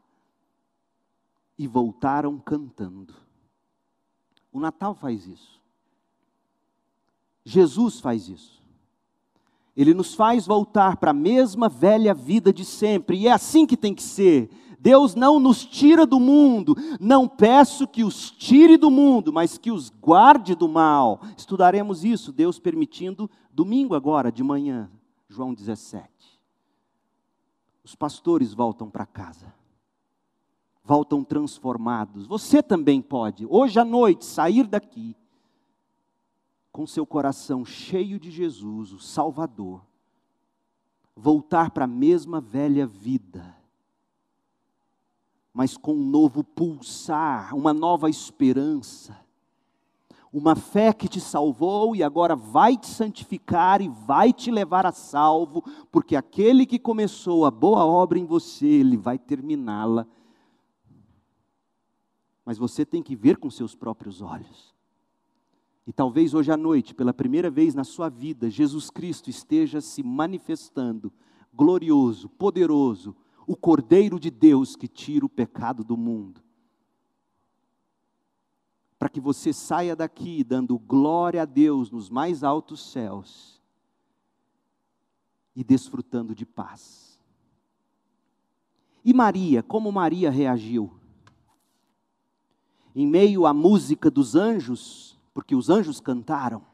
[1.59, 3.15] e voltaram cantando.
[4.53, 5.61] O Natal faz isso.
[7.45, 8.61] Jesus faz isso.
[9.77, 13.77] Ele nos faz voltar para a mesma velha vida de sempre, e é assim que
[13.77, 14.51] tem que ser.
[14.81, 19.71] Deus não nos tira do mundo, não peço que os tire do mundo, mas que
[19.71, 21.21] os guarde do mal.
[21.37, 24.91] Estudaremos isso, Deus permitindo, domingo agora, de manhã,
[25.29, 26.09] João 17.
[27.85, 29.53] Os pastores voltam para casa,
[30.83, 32.27] voltam transformados.
[32.27, 35.15] Você também pode, hoje à noite, sair daqui
[36.73, 39.85] com seu coração cheio de Jesus, o Salvador,
[41.15, 43.60] voltar para a mesma velha vida
[45.53, 49.19] mas com um novo pulsar, uma nova esperança.
[50.33, 54.93] Uma fé que te salvou e agora vai te santificar e vai te levar a
[54.93, 60.07] salvo, porque aquele que começou a boa obra em você, ele vai terminá-la.
[62.45, 64.73] Mas você tem que ver com seus próprios olhos.
[65.85, 70.05] E talvez hoje à noite, pela primeira vez na sua vida, Jesus Cristo esteja se
[70.05, 71.13] manifestando,
[71.53, 76.43] glorioso, poderoso, o Cordeiro de Deus que tira o pecado do mundo.
[78.99, 83.61] Para que você saia daqui dando glória a Deus nos mais altos céus
[85.57, 87.19] e desfrutando de paz.
[89.05, 90.93] E Maria, como Maria reagiu?
[92.95, 96.65] Em meio à música dos anjos, porque os anjos cantaram,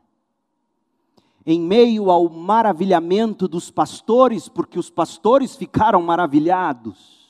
[1.47, 7.25] em meio ao maravilhamento dos pastores, porque os pastores ficaram maravilhados.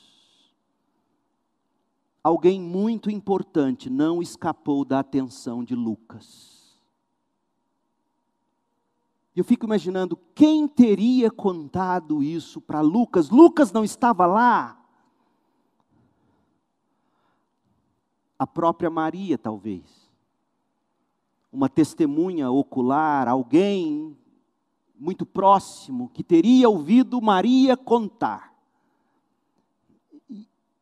[2.25, 6.57] Alguém muito importante não escapou da atenção de Lucas.
[9.37, 13.29] Eu fico imaginando quem teria contado isso para Lucas.
[13.29, 14.83] Lucas não estava lá.
[18.39, 20.06] A própria Maria, talvez
[21.53, 24.17] uma testemunha ocular, alguém
[24.99, 28.55] muito próximo que teria ouvido Maria contar.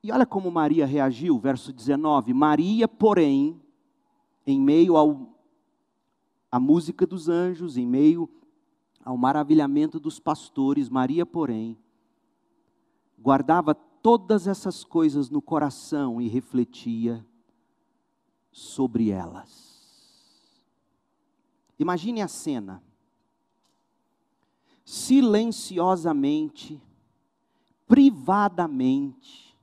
[0.03, 3.61] E, olha como Maria reagiu, verso 19: Maria, porém,
[4.47, 5.35] em meio ao
[6.51, 8.31] a música dos anjos, em meio
[9.05, 11.77] ao maravilhamento dos pastores, Maria, porém,
[13.19, 17.27] guardava todas essas coisas no coração e refletia
[18.53, 19.74] sobre elas.
[21.79, 22.83] Imagine a cena.
[24.85, 26.81] Silenciosamente,
[27.87, 29.57] privadamente,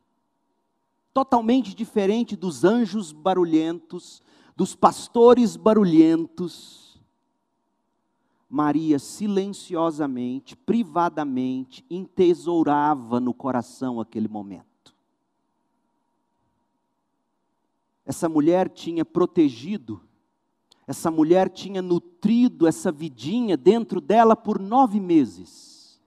[1.14, 4.22] totalmente diferente dos anjos barulhentos,
[4.55, 6.99] dos pastores barulhentos.
[8.49, 14.93] Maria silenciosamente, privadamente, entesourava no coração aquele momento.
[18.05, 20.01] Essa mulher tinha protegido
[20.92, 26.02] essa mulher tinha nutrido essa vidinha dentro dela por nove meses.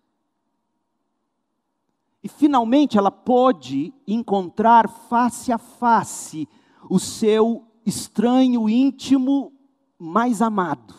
[2.22, 6.47] E finalmente ela pôde encontrar face a face
[6.89, 9.53] o seu estranho, íntimo,
[9.99, 10.95] mais amado.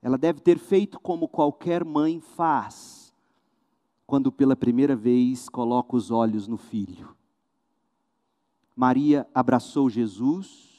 [0.00, 3.12] Ela deve ter feito como qualquer mãe faz,
[4.06, 7.16] quando pela primeira vez coloca os olhos no filho.
[8.76, 10.75] Maria abraçou Jesus.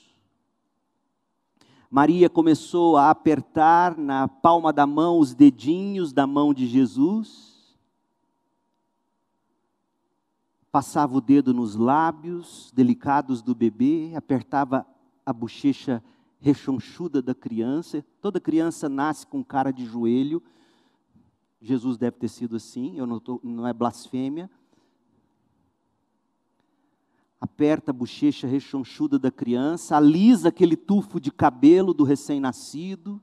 [1.89, 7.77] Maria começou a apertar na palma da mão os dedinhos da mão de Jesus.
[10.69, 14.85] Passava o dedo nos lábios delicados do bebê, apertava
[15.25, 16.03] a bochecha
[16.39, 18.05] rechonchuda da criança.
[18.21, 20.43] Toda criança nasce com cara de joelho.
[21.61, 24.49] Jesus deve ter sido assim, eu não, tô, não é blasfêmia
[27.39, 33.21] aperta a bochecha rechonchuda da criança, alisa aquele tufo de cabelo do recém-nascido.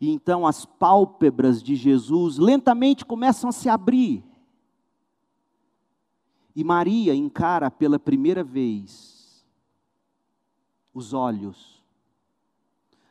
[0.00, 4.24] E então as pálpebras de Jesus lentamente começam a se abrir.
[6.54, 9.46] E Maria encara pela primeira vez
[10.92, 11.80] os olhos.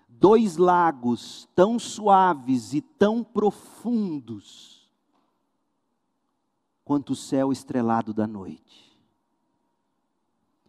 [0.08, 4.81] Dois lagos tão suaves e tão profundos
[6.92, 8.92] quanto o céu estrelado da noite.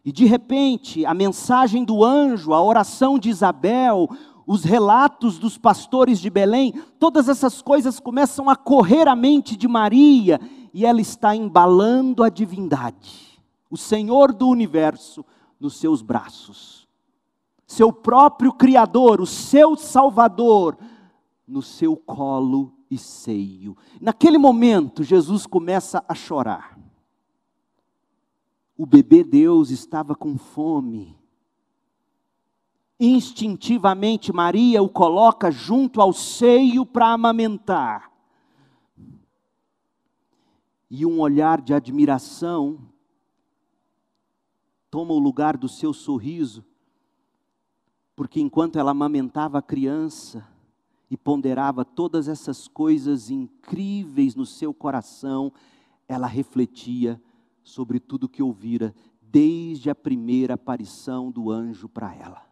[0.05, 4.07] E de repente, a mensagem do anjo, a oração de Isabel,
[4.47, 9.67] os relatos dos pastores de Belém, todas essas coisas começam a correr à mente de
[9.67, 10.39] Maria
[10.73, 13.37] e ela está embalando a divindade,
[13.69, 15.25] o Senhor do universo,
[15.59, 16.87] nos seus braços,
[17.67, 20.77] seu próprio Criador, o seu Salvador,
[21.45, 23.75] no seu colo e seio.
[23.99, 26.79] Naquele momento, Jesus começa a chorar.
[28.77, 31.17] O bebê Deus estava com fome.
[32.99, 38.11] Instintivamente, Maria o coloca junto ao seio para amamentar.
[40.89, 42.79] E um olhar de admiração
[44.91, 46.63] toma o lugar do seu sorriso,
[48.15, 50.47] porque enquanto ela amamentava a criança,
[51.09, 55.51] e ponderava todas essas coisas incríveis no seu coração,
[56.07, 57.21] ela refletia
[57.63, 62.47] sobre tudo que ouvira desde a primeira aparição do anjo para ela.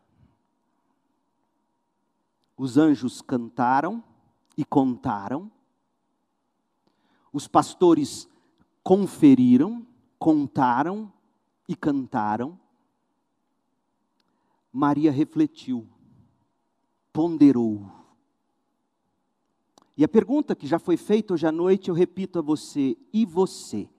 [2.58, 4.04] Os anjos cantaram
[4.58, 5.52] e contaram,
[7.34, 8.28] os pastores
[8.84, 9.86] conferiram,
[10.20, 11.12] contaram
[11.68, 12.60] e cantaram.
[14.72, 15.88] Maria refletiu,
[17.12, 18.01] ponderou
[19.98, 23.26] e a pergunta que já foi feita hoje à noite, eu repito a você: e
[23.26, 23.90] você?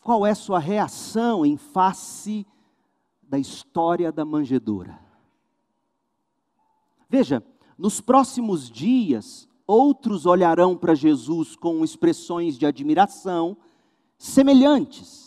[0.00, 2.46] Qual é sua reação em face
[3.22, 4.98] da história da manjedoura?
[7.08, 7.42] Veja,
[7.78, 13.56] nos próximos dias, outros olharão para Jesus com expressões de admiração
[14.18, 15.23] semelhantes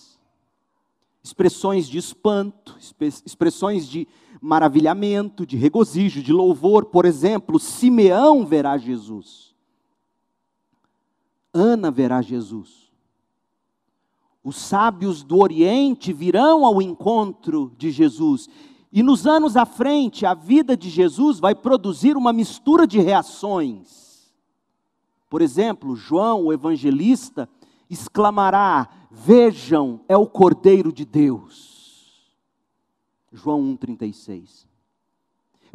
[1.28, 2.78] expressões de espanto,
[3.26, 4.08] expressões de
[4.42, 6.86] maravilhamento, de regozijo, de louvor.
[6.86, 9.54] Por exemplo, Simeão verá Jesus.
[11.54, 12.88] Ana verá Jesus.
[14.44, 18.48] Os sábios do Oriente virão ao encontro de Jesus.
[18.92, 24.32] E nos anos à frente, a vida de Jesus vai produzir uma mistura de reações.
[25.30, 27.50] Por exemplo, João, o evangelista,
[27.90, 28.90] exclamará:
[29.20, 32.32] Vejam, é o Cordeiro de Deus.
[33.34, 34.68] João 1,36.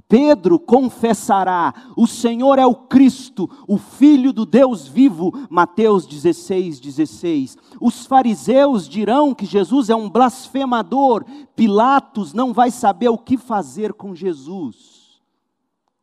[0.08, 5.32] Pedro confessará: O Senhor é o Cristo, o Filho do Deus vivo.
[5.50, 7.56] Mateus 16, 16.
[7.80, 11.24] Os fariseus dirão que Jesus é um blasfemador.
[11.56, 15.20] Pilatos não vai saber o que fazer com Jesus.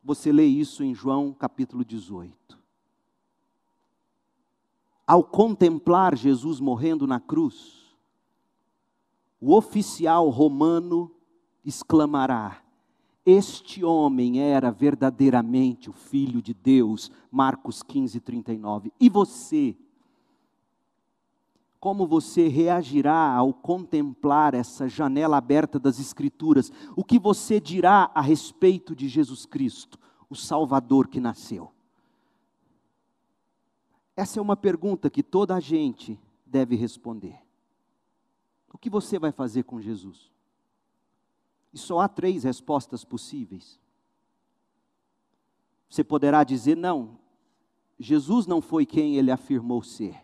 [0.04, 2.59] Você lê isso em João capítulo 18
[5.10, 7.96] ao contemplar Jesus morrendo na cruz,
[9.40, 11.10] o oficial romano
[11.64, 12.62] exclamará:
[13.26, 17.10] Este homem era verdadeiramente o Filho de Deus.
[17.28, 18.92] Marcos 15, 39.
[19.00, 19.76] E você?
[21.80, 26.70] Como você reagirá ao contemplar essa janela aberta das Escrituras?
[26.94, 29.98] O que você dirá a respeito de Jesus Cristo,
[30.28, 31.72] o Salvador que nasceu?
[34.20, 37.40] Essa é uma pergunta que toda a gente deve responder.
[38.70, 40.30] O que você vai fazer com Jesus?
[41.72, 43.80] E só há três respostas possíveis.
[45.88, 47.16] Você poderá dizer: não,
[47.98, 50.22] Jesus não foi quem ele afirmou ser.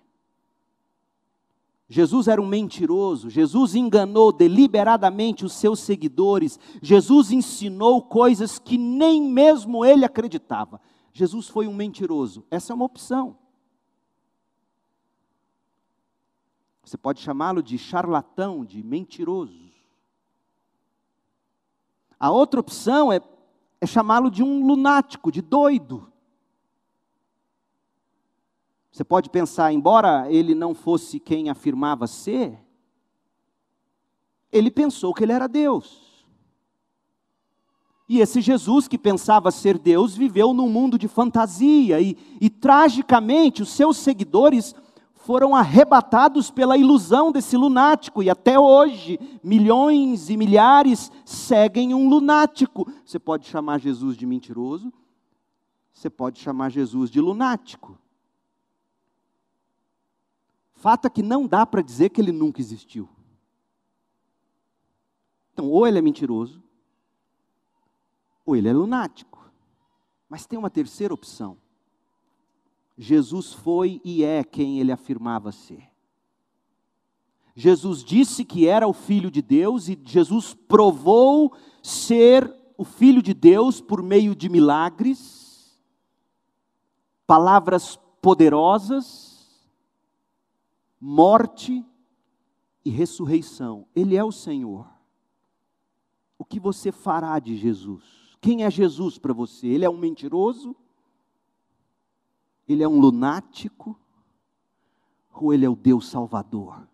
[1.89, 9.23] Jesus era um mentiroso, Jesus enganou deliberadamente os seus seguidores, Jesus ensinou coisas que nem
[9.23, 10.83] mesmo ele acreditava.
[11.15, 12.45] Jesus foi um mentiroso.
[12.51, 13.39] Essa é uma opção.
[16.87, 19.73] Você pode chamá-lo de charlatão, de mentiroso.
[22.19, 23.21] A outra opção é,
[23.81, 26.13] é chamá-lo de um lunático, de doido.
[28.93, 32.57] Você pode pensar, embora ele não fosse quem afirmava ser,
[34.53, 36.25] ele pensou que ele era Deus.
[38.09, 43.61] E esse Jesus que pensava ser Deus viveu num mundo de fantasia e, e tragicamente
[43.61, 44.73] os seus seguidores
[45.27, 52.89] foram arrebatados pela ilusão desse lunático, e até hoje, milhões e milhares seguem um lunático.
[53.05, 54.93] Você pode chamar Jesus de mentiroso,
[55.93, 57.99] você pode chamar Jesus de lunático.
[60.75, 63.09] Fato é que não dá para dizer que ele nunca existiu.
[65.53, 66.63] Então, ou ele é mentiroso,
[68.45, 69.51] ou ele é lunático.
[70.29, 71.59] Mas tem uma terceira opção.
[72.97, 75.91] Jesus foi e é quem ele afirmava ser.
[77.55, 83.33] Jesus disse que era o Filho de Deus e Jesus provou ser o Filho de
[83.33, 85.83] Deus por meio de milagres,
[87.27, 89.67] palavras poderosas,
[91.01, 91.85] morte
[92.85, 93.87] e ressurreição.
[93.95, 94.87] Ele é o Senhor.
[96.39, 98.05] O que você fará de Jesus?
[98.41, 99.67] Quem é Jesus para você?
[99.67, 100.77] Ele é um mentiroso?
[102.69, 103.99] Ele é um lunático?
[105.33, 106.89] Ou ele é o Deus Salvador?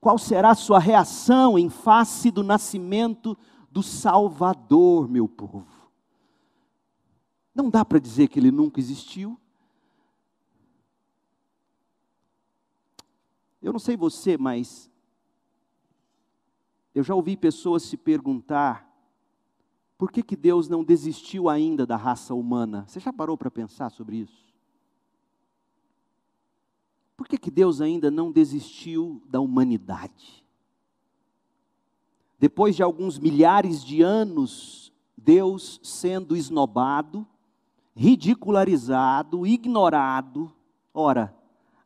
[0.00, 3.36] Qual será a sua reação em face do nascimento
[3.70, 5.66] do Salvador, meu povo?
[7.54, 9.38] Não dá para dizer que ele nunca existiu.
[13.60, 14.88] Eu não sei você, mas
[16.94, 18.87] eu já ouvi pessoas se perguntar
[19.98, 22.84] por que, que Deus não desistiu ainda da raça humana?
[22.86, 24.46] Você já parou para pensar sobre isso?
[27.16, 30.44] Por que, que Deus ainda não desistiu da humanidade?
[32.38, 37.26] Depois de alguns milhares de anos, Deus sendo esnobado,
[37.96, 40.54] ridicularizado, ignorado,
[40.94, 41.36] ora,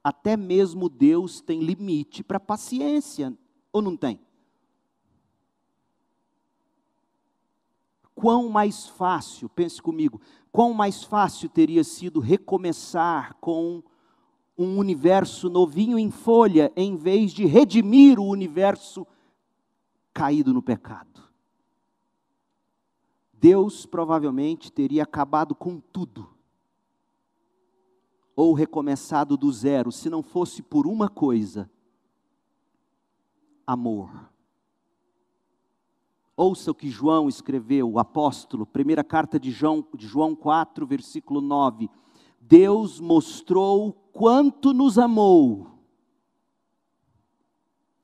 [0.04, 3.32] até mesmo Deus tem limite para paciência,
[3.72, 4.20] ou não tem?
[8.14, 13.82] Quão mais fácil, pense comigo, quão mais fácil teria sido recomeçar com
[14.56, 19.06] um universo novinho em folha, em vez de redimir o universo
[20.12, 21.22] caído no pecado.
[23.32, 26.28] Deus provavelmente teria acabado com tudo,
[28.36, 31.68] ou recomeçado do zero, se não fosse por uma coisa:
[33.66, 34.31] amor.
[36.36, 41.40] Ouça o que João escreveu, o apóstolo, primeira carta de João, de João 4, versículo
[41.40, 41.90] 9.
[42.40, 45.70] Deus mostrou quanto nos amou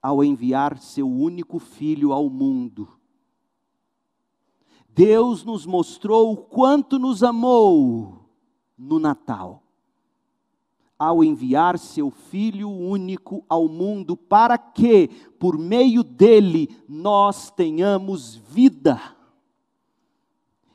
[0.01, 2.89] ao enviar seu único filho ao mundo.
[4.89, 8.29] Deus nos mostrou quanto nos amou
[8.76, 9.62] no Natal
[10.99, 19.01] ao enviar seu Filho único ao mundo, para que, por meio dele, nós tenhamos vida.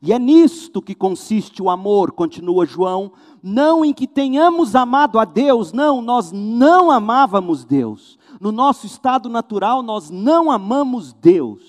[0.02, 5.26] E é nisto que consiste o amor, continua João, não em que tenhamos amado a
[5.26, 8.18] Deus, não, nós não amávamos Deus.
[8.40, 11.62] No nosso estado natural, nós não amamos Deus.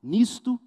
[0.00, 0.60] Nisto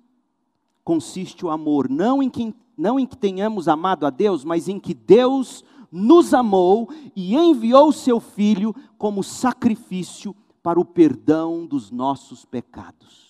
[0.84, 4.80] consiste o amor, não em que não em que tenhamos amado a Deus, mas em
[4.80, 12.46] que Deus nos amou e enviou seu Filho como sacrifício para o perdão dos nossos
[12.46, 13.28] pecados.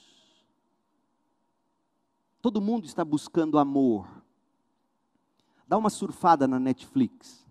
[2.41, 4.07] Todo mundo está buscando amor.
[5.67, 7.45] Dá uma surfada na Netflix,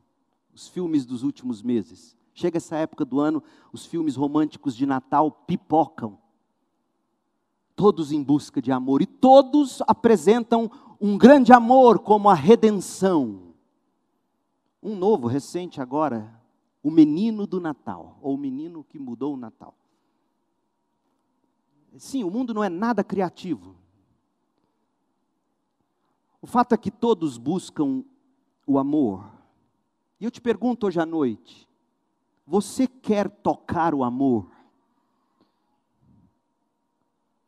[0.55, 2.17] os filmes dos últimos meses.
[2.33, 3.43] Chega essa época do ano,
[3.73, 6.19] os filmes românticos de Natal pipocam.
[7.75, 10.71] Todos em busca de amor e todos apresentam
[11.01, 13.55] um grande amor como a redenção.
[14.83, 16.41] Um novo, recente agora,
[16.83, 19.75] o menino do Natal, ou o menino que mudou o Natal.
[21.97, 23.77] Sim, o mundo não é nada criativo.
[26.41, 28.05] O fato é que todos buscam
[28.67, 29.29] o amor.
[30.21, 31.69] E eu te pergunto hoje à noite:
[32.47, 34.49] você quer tocar o amor?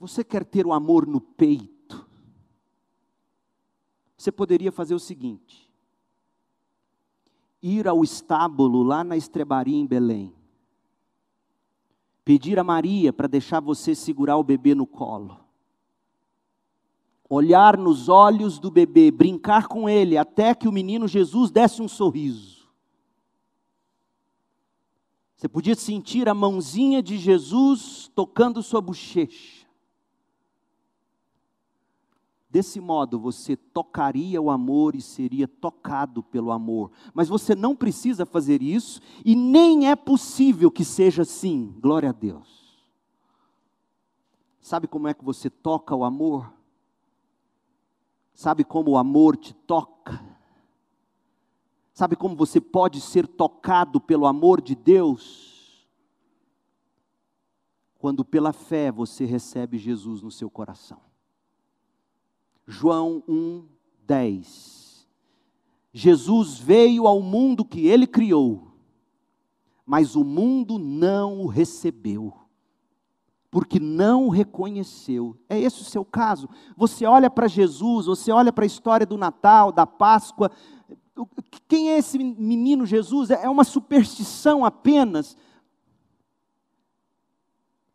[0.00, 1.79] Você quer ter o amor no peito?
[4.20, 5.66] Você poderia fazer o seguinte:
[7.62, 10.34] ir ao estábulo lá na estrebaria em Belém,
[12.22, 15.40] pedir a Maria para deixar você segurar o bebê no colo,
[17.30, 21.88] olhar nos olhos do bebê, brincar com ele até que o menino Jesus desse um
[21.88, 22.68] sorriso.
[25.34, 29.59] Você podia sentir a mãozinha de Jesus tocando sua bochecha.
[32.50, 36.90] Desse modo, você tocaria o amor e seria tocado pelo amor.
[37.14, 41.72] Mas você não precisa fazer isso e nem é possível que seja assim.
[41.78, 42.80] Glória a Deus.
[44.60, 46.52] Sabe como é que você toca o amor?
[48.34, 50.20] Sabe como o amor te toca?
[51.92, 55.86] Sabe como você pode ser tocado pelo amor de Deus?
[57.96, 61.09] Quando pela fé você recebe Jesus no seu coração.
[62.70, 63.64] João 1,
[64.06, 65.08] 10.
[65.92, 68.70] Jesus veio ao mundo que ele criou,
[69.84, 72.32] mas o mundo não o recebeu,
[73.50, 75.36] porque não o reconheceu.
[75.48, 76.48] É esse o seu caso.
[76.76, 80.48] Você olha para Jesus, você olha para a história do Natal, da Páscoa.
[81.66, 83.30] Quem é esse menino Jesus?
[83.30, 85.36] É uma superstição apenas.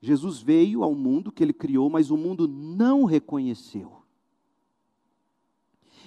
[0.02, 3.95] Jesus veio ao mundo que ele criou, mas o mundo não o reconheceu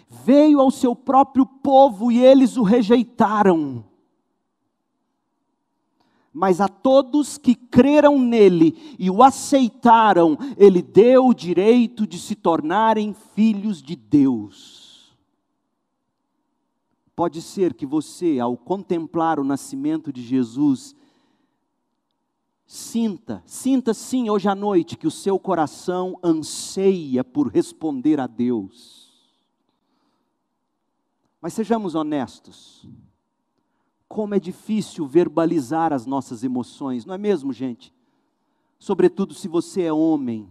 [0.09, 3.84] veio ao seu próprio povo e eles o rejeitaram.
[6.32, 12.34] Mas a todos que creram nele e o aceitaram, ele deu o direito de se
[12.34, 15.16] tornarem filhos de Deus.
[17.16, 20.94] Pode ser que você, ao contemplar o nascimento de Jesus,
[22.64, 29.07] sinta, sinta sim hoje à noite que o seu coração anseia por responder a Deus
[31.41, 32.89] mas sejamos honestos.
[34.09, 37.95] Como é difícil verbalizar as nossas emoções, não é mesmo, gente?
[38.78, 40.49] Sobretudo se você é homem.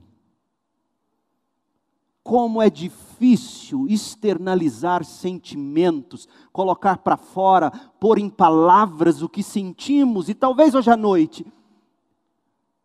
[2.24, 10.34] Como é difícil externalizar sentimentos, colocar para fora, pôr em palavras o que sentimos, e
[10.34, 11.46] talvez hoje à noite,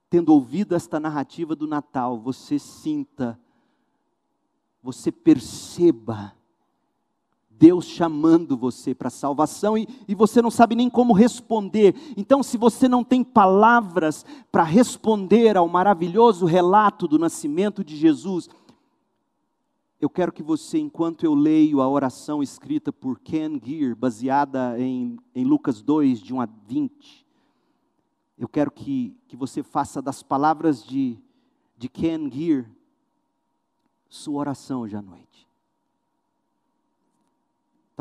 [0.08, 3.38] tendo ouvido esta narrativa do Natal, você sinta,
[4.80, 6.36] você perceba
[7.62, 11.94] Deus chamando você para salvação e, e você não sabe nem como responder.
[12.16, 18.50] Então, se você não tem palavras para responder ao maravilhoso relato do nascimento de Jesus,
[20.00, 25.16] eu quero que você, enquanto eu leio a oração escrita por Ken Gear, baseada em,
[25.32, 27.24] em Lucas 2, de 1 a 20,
[28.36, 31.16] eu quero que, que você faça das palavras de,
[31.78, 32.68] de Ken Gear
[34.08, 35.31] sua oração hoje à noite.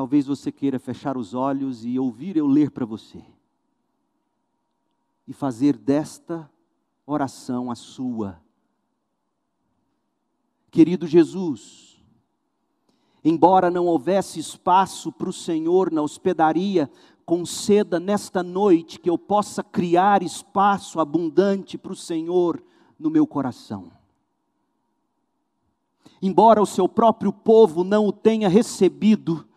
[0.01, 3.23] Talvez você queira fechar os olhos e ouvir eu ler para você.
[5.27, 6.49] E fazer desta
[7.05, 8.41] oração a sua.
[10.71, 12.03] Querido Jesus,
[13.23, 16.89] embora não houvesse espaço para o Senhor na hospedaria,
[17.23, 22.59] conceda nesta noite que eu possa criar espaço abundante para o Senhor
[22.97, 23.91] no meu coração.
[26.19, 29.47] Embora o seu próprio povo não o tenha recebido,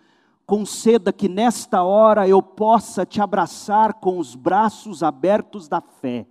[0.46, 6.26] conceda que nesta hora eu possa te abraçar com os braços abertos da fé.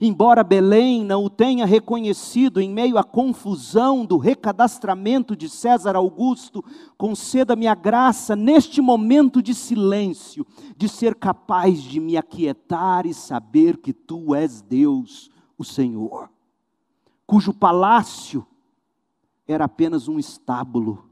[0.00, 6.64] Embora Belém não o tenha reconhecido em meio à confusão do recadastramento de César Augusto,
[6.96, 10.46] conceda-me a graça, neste momento de silêncio,
[10.76, 15.28] de ser capaz de me aquietar e saber que tu és Deus,
[15.58, 16.30] o Senhor,
[17.26, 18.46] cujo palácio
[19.46, 21.09] era apenas um estábulo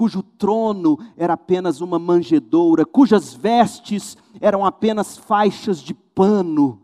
[0.00, 6.80] cujo trono era apenas uma manjedoura, cujas vestes eram apenas faixas de pano.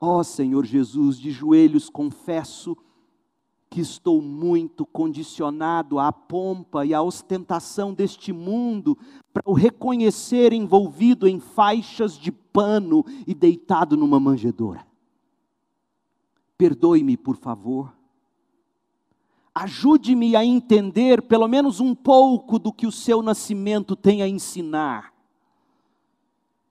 [0.00, 2.76] Ó oh, Senhor Jesus, de joelhos confesso
[3.68, 8.96] que estou muito condicionado à pompa e à ostentação deste mundo
[9.32, 14.86] para o reconhecer envolvido em faixas de pano e deitado numa manjedoura.
[16.56, 17.99] Perdoe-me, por favor
[19.54, 25.12] Ajude-me a entender pelo menos um pouco do que o seu nascimento tem a ensinar.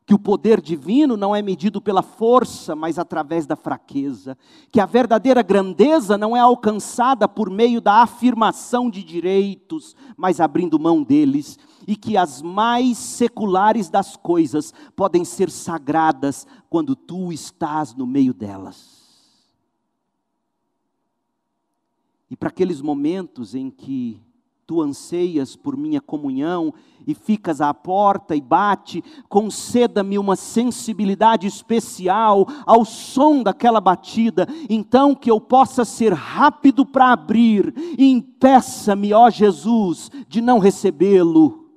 [0.06, 4.36] Que o poder divino não é medido pela força, mas através da fraqueza.
[4.72, 10.80] Que a verdadeira grandeza não é alcançada por meio da afirmação de direitos, mas abrindo
[10.80, 11.60] mão deles.
[11.86, 18.34] E que as mais seculares das coisas podem ser sagradas quando tu estás no meio
[18.34, 18.99] delas.
[22.30, 24.22] E para aqueles momentos em que
[24.70, 26.72] tu anseias por minha comunhão
[27.08, 35.16] e ficas à porta e bate, conceda-me uma sensibilidade especial ao som daquela batida, então
[35.16, 37.74] que eu possa ser rápido para abrir.
[37.98, 41.68] E impeça-me, ó Jesus, de não recebê-lo.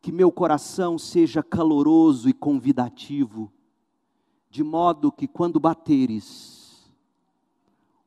[0.00, 3.50] Que meu coração seja caloroso e convidativo,
[4.48, 6.55] de modo que quando bateres,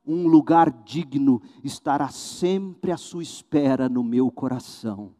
[0.09, 5.13] um lugar digno estará sempre à sua espera no meu coração.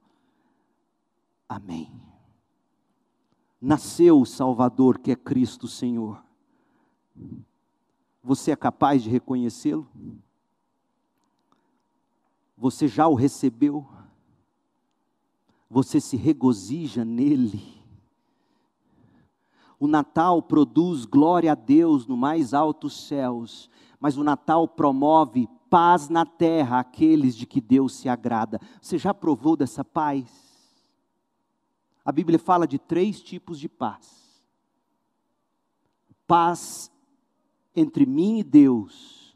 [1.48, 1.94] Amém.
[3.62, 6.24] Nasceu o Salvador que é Cristo Senhor.
[8.24, 9.88] Você é capaz de reconhecê-lo?
[12.58, 13.88] Você já o recebeu?
[15.70, 17.80] Você se regozija nele?
[19.80, 23.70] O Natal produz glória a Deus no mais altos céus,
[24.00, 28.60] mas o Natal promove paz na terra àqueles de que Deus se agrada.
[28.82, 30.26] Você já provou dessa paz?
[32.04, 34.44] A Bíblia fala de três tipos de paz:
[36.26, 36.92] paz
[37.76, 39.36] entre mim e Deus,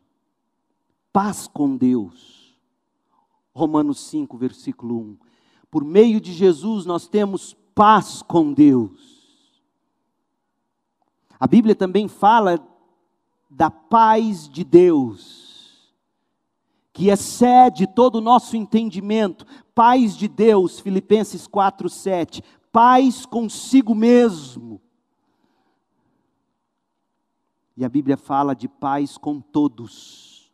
[1.12, 2.44] paz com Deus.
[3.54, 5.18] Romanos 5, versículo 1.
[5.70, 9.62] Por meio de Jesus nós temos paz com Deus.
[11.40, 12.58] A Bíblia também fala
[13.56, 15.94] da paz de Deus,
[16.92, 19.46] que excede todo o nosso entendimento.
[19.74, 22.44] Paz de Deus, Filipenses 4, 7.
[22.72, 24.82] Paz consigo mesmo.
[27.76, 30.52] E a Bíblia fala de paz com todos.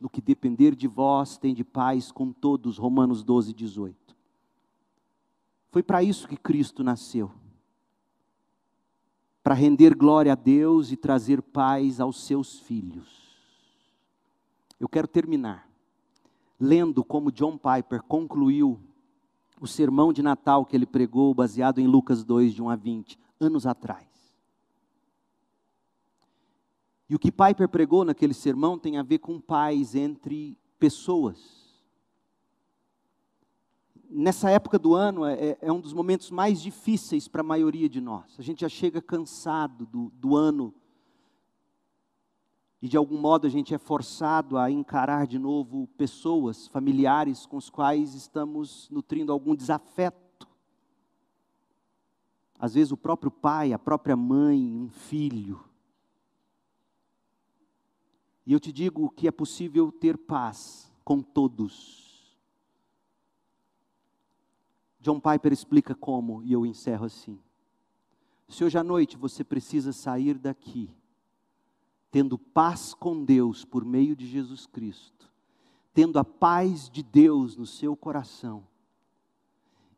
[0.00, 2.78] No que depender de vós, tem de paz com todos.
[2.78, 4.16] Romanos 12, 18.
[5.70, 7.30] Foi para isso que Cristo nasceu
[9.44, 13.36] para render glória a Deus e trazer paz aos seus filhos.
[14.80, 15.68] Eu quero terminar
[16.58, 18.80] lendo como John Piper concluiu
[19.60, 23.18] o sermão de Natal que ele pregou, baseado em Lucas 2, de 1 a 20,
[23.38, 24.08] anos atrás.
[27.08, 31.63] E o que Piper pregou naquele sermão tem a ver com paz entre pessoas
[34.14, 37.88] nessa época do ano é, é, é, um dos momentos mais difíceis para a maioria
[37.88, 38.36] de nós.
[38.38, 40.72] A gente já chega cansado do, do ano.
[42.80, 47.56] E de algum modo a gente é forçado a encarar de novo pessoas, familiares com
[47.56, 50.46] os quais estamos nutrindo algum desafeto.
[52.58, 55.64] Às vezes o próprio pai, a própria mãe, um filho.
[58.46, 62.03] E eu te digo que é possível ter paz com todos
[65.04, 67.38] John Piper explica como, e eu encerro assim.
[68.48, 70.88] Se hoje à noite você precisa sair daqui,
[72.10, 75.30] tendo paz com Deus por meio de Jesus Cristo,
[75.92, 78.66] tendo a paz de Deus no seu coração,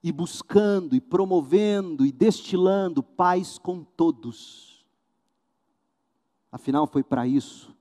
[0.02, 4.84] e buscando, e promovendo, e destilando paz com todos.
[6.50, 7.72] Afinal, foi para isso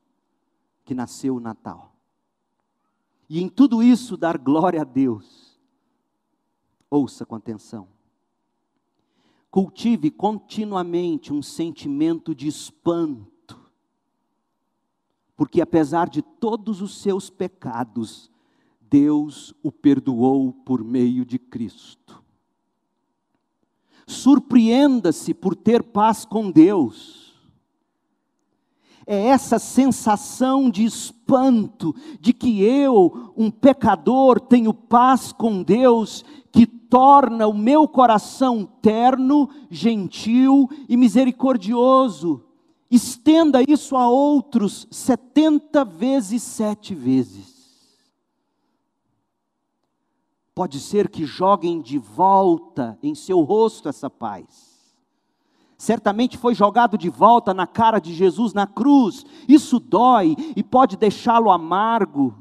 [0.84, 1.91] que nasceu o Natal.
[3.28, 5.54] E em tudo isso, dar glória a Deus
[6.89, 7.88] Ouça com atenção.
[9.49, 13.57] Cultive continuamente um sentimento de espanto,
[15.36, 18.29] porque apesar de todos os seus pecados,
[18.81, 22.23] Deus o perdoou por meio de Cristo.
[24.07, 27.24] Surpreenda-se por ter paz com Deus.
[29.07, 36.65] É essa sensação de espanto de que eu, um pecador, tenho paz com Deus, que
[36.65, 42.43] torna o meu coração terno, gentil e misericordioso.
[42.89, 47.53] Estenda isso a outros setenta vezes sete vezes.
[50.55, 54.74] Pode ser que joguem de volta em seu rosto essa paz.
[55.78, 59.26] Certamente foi jogado de volta na cara de Jesus na cruz.
[59.47, 62.34] Isso dói e pode deixá-lo amargo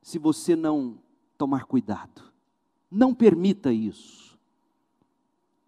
[0.00, 0.98] se você não
[1.36, 2.22] tomar cuidado.
[2.90, 4.22] Não permita isso.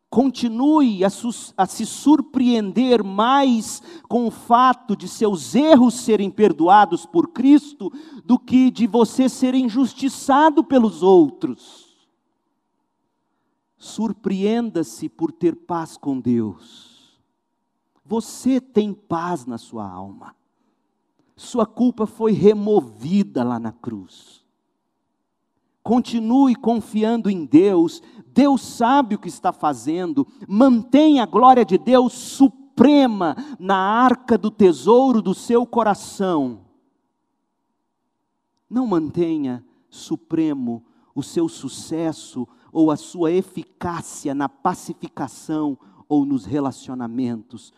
[0.08, 1.08] Continue a,
[1.56, 7.92] a, se surpreender mais com o fato de seus erros serem perdoados por Cristo
[8.24, 11.83] do que de você ser injustiçado pelos outros.
[13.84, 17.20] Surpreenda-se por ter paz com Deus.
[18.02, 20.34] Você tem paz na sua alma.
[21.36, 24.42] Sua culpa foi removida lá na cruz.
[25.82, 32.14] Continue confiando em Deus, Deus sabe o que está fazendo, mantenha a glória de Deus
[32.14, 36.62] suprema na arca do tesouro do seu coração.
[38.68, 40.82] Não mantenha supremo
[41.14, 47.72] o seu sucesso ou a sua eficácia na pacificação ou nos relacionamentos.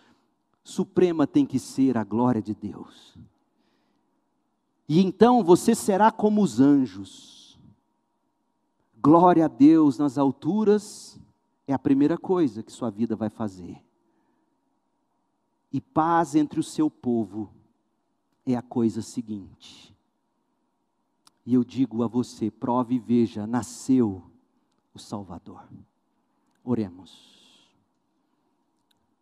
[0.64, 3.16] Suprema tem que ser a glória de Deus.
[4.88, 7.36] E então você será como os anjos
[9.07, 11.16] Glória a Deus nas alturas
[11.64, 13.80] é a primeira coisa que sua vida vai fazer.
[15.72, 17.49] E paz entre o seu povo
[18.44, 19.94] é a coisa seguinte.
[21.44, 24.24] E eu digo a você: prove e veja, nasceu
[24.97, 25.68] o Salvador.
[26.64, 27.70] Oremos.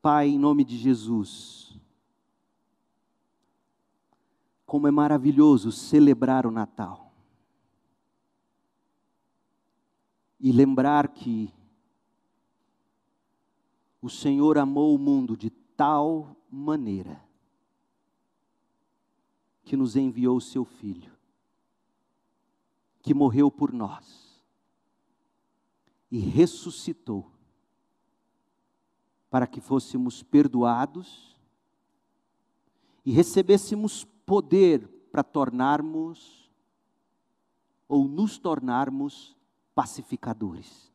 [0.00, 1.78] Pai, em nome de Jesus,
[4.64, 7.12] como é maravilhoso celebrar o Natal
[10.40, 11.52] e lembrar que
[14.00, 17.22] o Senhor amou o mundo de tal maneira
[19.64, 21.12] que nos enviou o seu Filho,
[23.00, 24.23] que morreu por nós
[26.14, 27.28] e ressuscitou
[29.28, 31.36] para que fôssemos perdoados
[33.04, 36.48] e recebêssemos poder para tornarmos
[37.88, 39.36] ou nos tornarmos
[39.74, 40.88] pacificadores.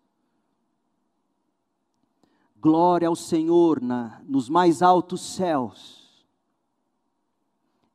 [2.56, 6.26] Glória ao Senhor na, nos mais altos céus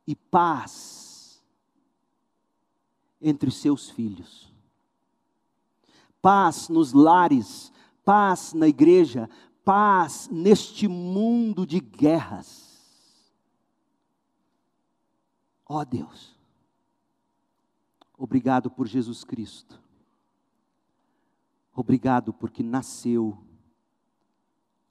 [0.05, 1.43] e paz
[3.19, 4.54] entre seus filhos.
[6.25, 7.71] Paz nos lares,
[8.03, 9.29] paz na igreja,
[9.63, 12.83] paz neste mundo de guerras.
[15.67, 16.35] Ó oh Deus,
[18.17, 19.79] obrigado por Jesus Cristo.
[21.75, 23.37] Obrigado porque nasceu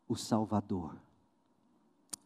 [0.06, 0.96] o Salvador.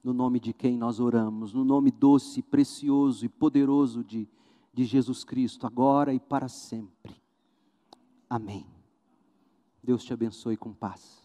[0.05, 4.29] No nome de quem nós oramos, no nome doce, precioso e poderoso de,
[4.71, 7.17] de Jesus Cristo, agora e para sempre.
[8.29, 8.78] Amém.
[9.83, 11.23] Deus te abençoe com paz.